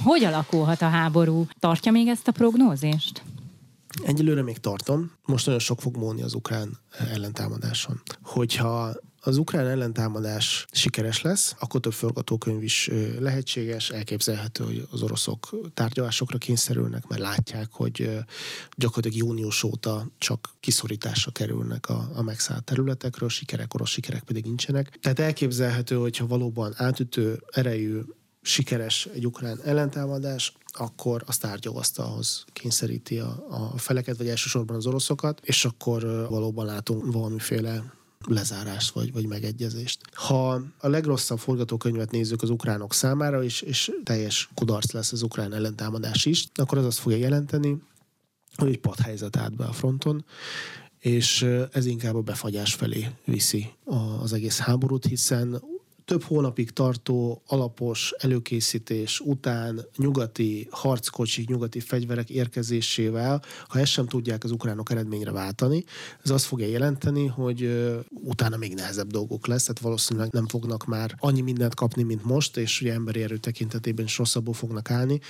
Hogy 0.04 0.24
alakulhat 0.24 0.82
a 0.82 0.88
háború? 0.88 1.46
Tartja 1.58 1.92
még 1.92 2.06
ezt 2.06 2.28
a 2.28 2.32
prognózist? 2.32 3.22
Egyelőre 4.04 4.42
még 4.42 4.58
tartom. 4.58 5.10
Most 5.24 5.46
nagyon 5.46 5.60
sok 5.60 5.80
fog 5.80 5.96
múlni 5.96 6.22
az 6.22 6.34
ukrán 6.34 6.78
ellentámadáson. 7.12 8.02
Hogyha 8.22 8.92
az 9.26 9.36
ukrán 9.36 9.66
ellentámadás 9.66 10.66
sikeres 10.72 11.22
lesz, 11.22 11.54
akkor 11.58 11.80
több 11.80 11.92
forgatókönyv 11.92 12.62
is 12.62 12.90
lehetséges, 13.18 13.90
elképzelhető, 13.90 14.64
hogy 14.64 14.88
az 14.90 15.02
oroszok 15.02 15.56
tárgyalásokra 15.74 16.38
kényszerülnek, 16.38 17.06
mert 17.06 17.20
látják, 17.20 17.68
hogy 17.72 18.10
gyakorlatilag 18.76 19.26
június 19.26 19.62
óta 19.62 20.06
csak 20.18 20.54
kiszorításra 20.60 21.30
kerülnek 21.30 21.88
a, 21.88 22.10
a 22.14 22.22
megszállt 22.22 22.64
területekről, 22.64 23.28
sikerek, 23.28 23.74
orosz 23.74 23.90
sikerek 23.90 24.22
pedig 24.22 24.44
nincsenek. 24.44 24.98
Tehát 25.00 25.18
elképzelhető, 25.18 25.96
hogyha 25.96 26.26
valóban 26.26 26.72
átütő 26.76 27.42
erejű 27.50 28.00
sikeres 28.42 29.08
egy 29.14 29.26
ukrán 29.26 29.60
ellentámadás, 29.64 30.52
akkor 30.72 31.22
az 31.26 31.38
tárgyalasztalhoz 31.38 32.44
kényszeríti 32.52 33.18
a, 33.18 33.46
a 33.48 33.78
feleket, 33.78 34.16
vagy 34.16 34.28
elsősorban 34.28 34.76
az 34.76 34.86
oroszokat, 34.86 35.40
és 35.44 35.64
akkor 35.64 36.26
valóban 36.28 36.66
látunk 36.66 37.12
valamiféle 37.12 37.94
lezárást 38.28 38.90
vagy, 38.90 39.12
vagy 39.12 39.26
megegyezést. 39.26 40.00
Ha 40.12 40.62
a 40.78 40.88
legrosszabb 40.88 41.38
forgatókönyvet 41.38 42.10
nézzük 42.10 42.42
az 42.42 42.50
ukránok 42.50 42.94
számára, 42.94 43.42
és, 43.42 43.60
és 43.60 43.92
teljes 44.04 44.48
kudarc 44.54 44.92
lesz 44.92 45.12
az 45.12 45.22
ukrán 45.22 45.52
ellentámadás 45.52 46.24
is, 46.24 46.46
akkor 46.54 46.78
az 46.78 46.84
azt 46.84 46.98
fogja 46.98 47.18
jelenteni, 47.18 47.76
hogy 48.56 48.68
egy 48.68 48.78
padhelyzet 48.78 49.36
állt 49.36 49.56
be 49.56 49.64
a 49.64 49.72
fronton, 49.72 50.24
és 50.98 51.42
ez 51.72 51.86
inkább 51.86 52.14
a 52.14 52.20
befagyás 52.20 52.74
felé 52.74 53.08
viszi 53.24 53.68
az 54.20 54.32
egész 54.32 54.58
háborút, 54.58 55.04
hiszen 55.04 55.62
több 56.06 56.22
hónapig 56.22 56.70
tartó 56.70 57.42
alapos 57.46 58.12
előkészítés 58.18 59.20
után 59.20 59.80
nyugati 59.96 60.68
harckocsik, 60.70 61.48
nyugati 61.48 61.80
fegyverek 61.80 62.30
érkezésével, 62.30 63.42
ha 63.68 63.78
ezt 63.78 63.90
sem 63.90 64.06
tudják 64.06 64.44
az 64.44 64.50
ukránok 64.50 64.90
eredményre 64.90 65.30
váltani, 65.30 65.84
ez 66.24 66.30
azt 66.30 66.44
fogja 66.44 66.66
jelenteni, 66.66 67.26
hogy 67.26 67.86
utána 68.10 68.56
még 68.56 68.74
nehezebb 68.74 69.10
dolgok 69.10 69.46
lesz, 69.46 69.62
tehát 69.62 69.80
valószínűleg 69.80 70.32
nem 70.32 70.46
fognak 70.46 70.84
már 70.86 71.14
annyi 71.18 71.40
mindent 71.40 71.74
kapni, 71.74 72.02
mint 72.02 72.24
most, 72.24 72.56
és 72.56 72.80
ugye 72.80 72.92
emberi 72.92 73.22
erő 73.22 73.36
tekintetében 73.36 74.04
is 74.04 74.18
rosszabbul 74.18 74.54
fognak 74.54 74.90
állni. 74.90 75.20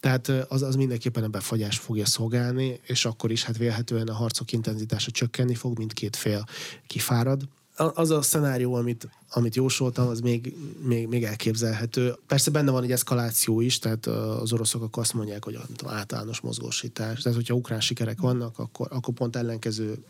Tehát 0.00 0.28
az, 0.28 0.62
az 0.62 0.74
mindenképpen 0.74 1.24
a 1.24 1.28
befagyás 1.28 1.78
fogja 1.78 2.06
szolgálni, 2.06 2.80
és 2.86 3.04
akkor 3.04 3.30
is 3.30 3.44
hát 3.44 3.58
vélhetően 3.58 4.08
a 4.08 4.14
harcok 4.14 4.52
intenzitása 4.52 5.10
csökkenni 5.10 5.54
fog, 5.54 5.78
mindkét 5.78 6.16
fél 6.16 6.44
kifárad 6.86 7.48
az 7.76 8.10
a 8.10 8.22
szenárió, 8.22 8.74
amit, 8.74 9.08
amit 9.30 9.54
jósoltam, 9.54 10.08
az 10.08 10.20
még, 10.20 10.56
még, 10.82 11.08
még 11.08 11.24
elképzelhető. 11.24 12.14
Persze 12.26 12.50
benne 12.50 12.70
van 12.70 12.82
egy 12.82 12.92
eszkaláció 12.92 13.60
is, 13.60 13.78
tehát 13.78 14.06
az 14.06 14.52
oroszok 14.52 14.82
akkor 14.82 15.02
azt 15.02 15.14
mondják, 15.14 15.44
hogy 15.44 15.58
általános 15.86 16.40
mozgósítás. 16.40 17.22
Tehát, 17.22 17.38
hogyha 17.38 17.54
ukrán 17.54 17.80
sikerek 17.80 18.20
vannak, 18.20 18.58
akkor, 18.58 18.86
akkor 18.90 19.14
pont 19.14 19.36
ellenkező 19.36 20.04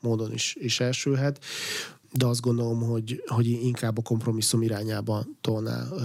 módon 0.00 0.32
is, 0.32 0.56
is 0.58 0.80
elsülhet 0.80 1.44
de 2.12 2.26
azt 2.26 2.40
gondolom, 2.40 2.82
hogy, 2.82 3.22
hogy 3.26 3.46
inkább 3.46 3.98
a 3.98 4.02
kompromisszum 4.02 4.62
irányába 4.62 5.24
tolná 5.40 5.86
ö, 5.92 6.02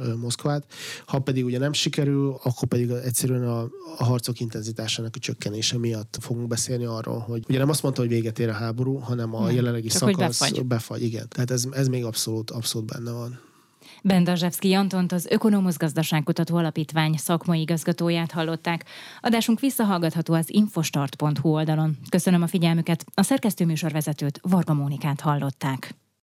ö, 0.00 0.14
Moszkvát. 0.14 0.66
Ha 1.06 1.18
pedig 1.18 1.44
ugye 1.44 1.58
nem 1.58 1.72
sikerül, 1.72 2.38
akkor 2.42 2.68
pedig 2.68 2.90
egyszerűen 2.90 3.48
a, 3.48 3.60
a 3.98 4.04
harcok 4.04 4.40
intenzitásának 4.40 5.16
a 5.16 5.18
csökkenése 5.18 5.78
miatt 5.78 6.18
fogunk 6.20 6.48
beszélni 6.48 6.84
arról, 6.84 7.18
hogy 7.18 7.44
ugye 7.48 7.58
nem 7.58 7.68
azt 7.68 7.82
mondta, 7.82 8.00
hogy 8.00 8.10
véget 8.10 8.38
ér 8.38 8.48
a 8.48 8.52
háború, 8.52 8.96
hanem 8.96 9.34
a 9.34 9.44
nem, 9.44 9.54
jelenlegi 9.54 9.88
szakasz 9.88 10.40
befagy. 10.40 10.66
befagy. 10.66 11.02
Igen. 11.02 11.28
Tehát 11.28 11.50
ez, 11.50 11.64
ez 11.72 11.88
még 11.88 12.04
abszolút, 12.04 12.50
abszolút 12.50 12.92
benne 12.92 13.10
van. 13.10 13.40
Bendazsevszki 14.06 14.74
Antont, 14.74 15.12
az 15.12 15.26
Ökonomusz 15.30 15.76
Gazdaságkutató 15.76 16.56
Alapítvány 16.56 17.16
szakmai 17.16 17.60
igazgatóját 17.60 18.32
hallották. 18.32 18.84
Adásunk 19.20 19.60
visszahallgatható 19.60 20.34
az 20.34 20.54
infostart.hu 20.54 21.48
oldalon. 21.48 21.96
Köszönöm 22.08 22.42
a 22.42 22.46
figyelmüket. 22.46 23.04
A 23.14 23.22
szerkesztőműsorvezetőt 23.22 24.40
Varga 24.42 24.74
Mónikát 24.74 25.20
hallották. 25.20 25.94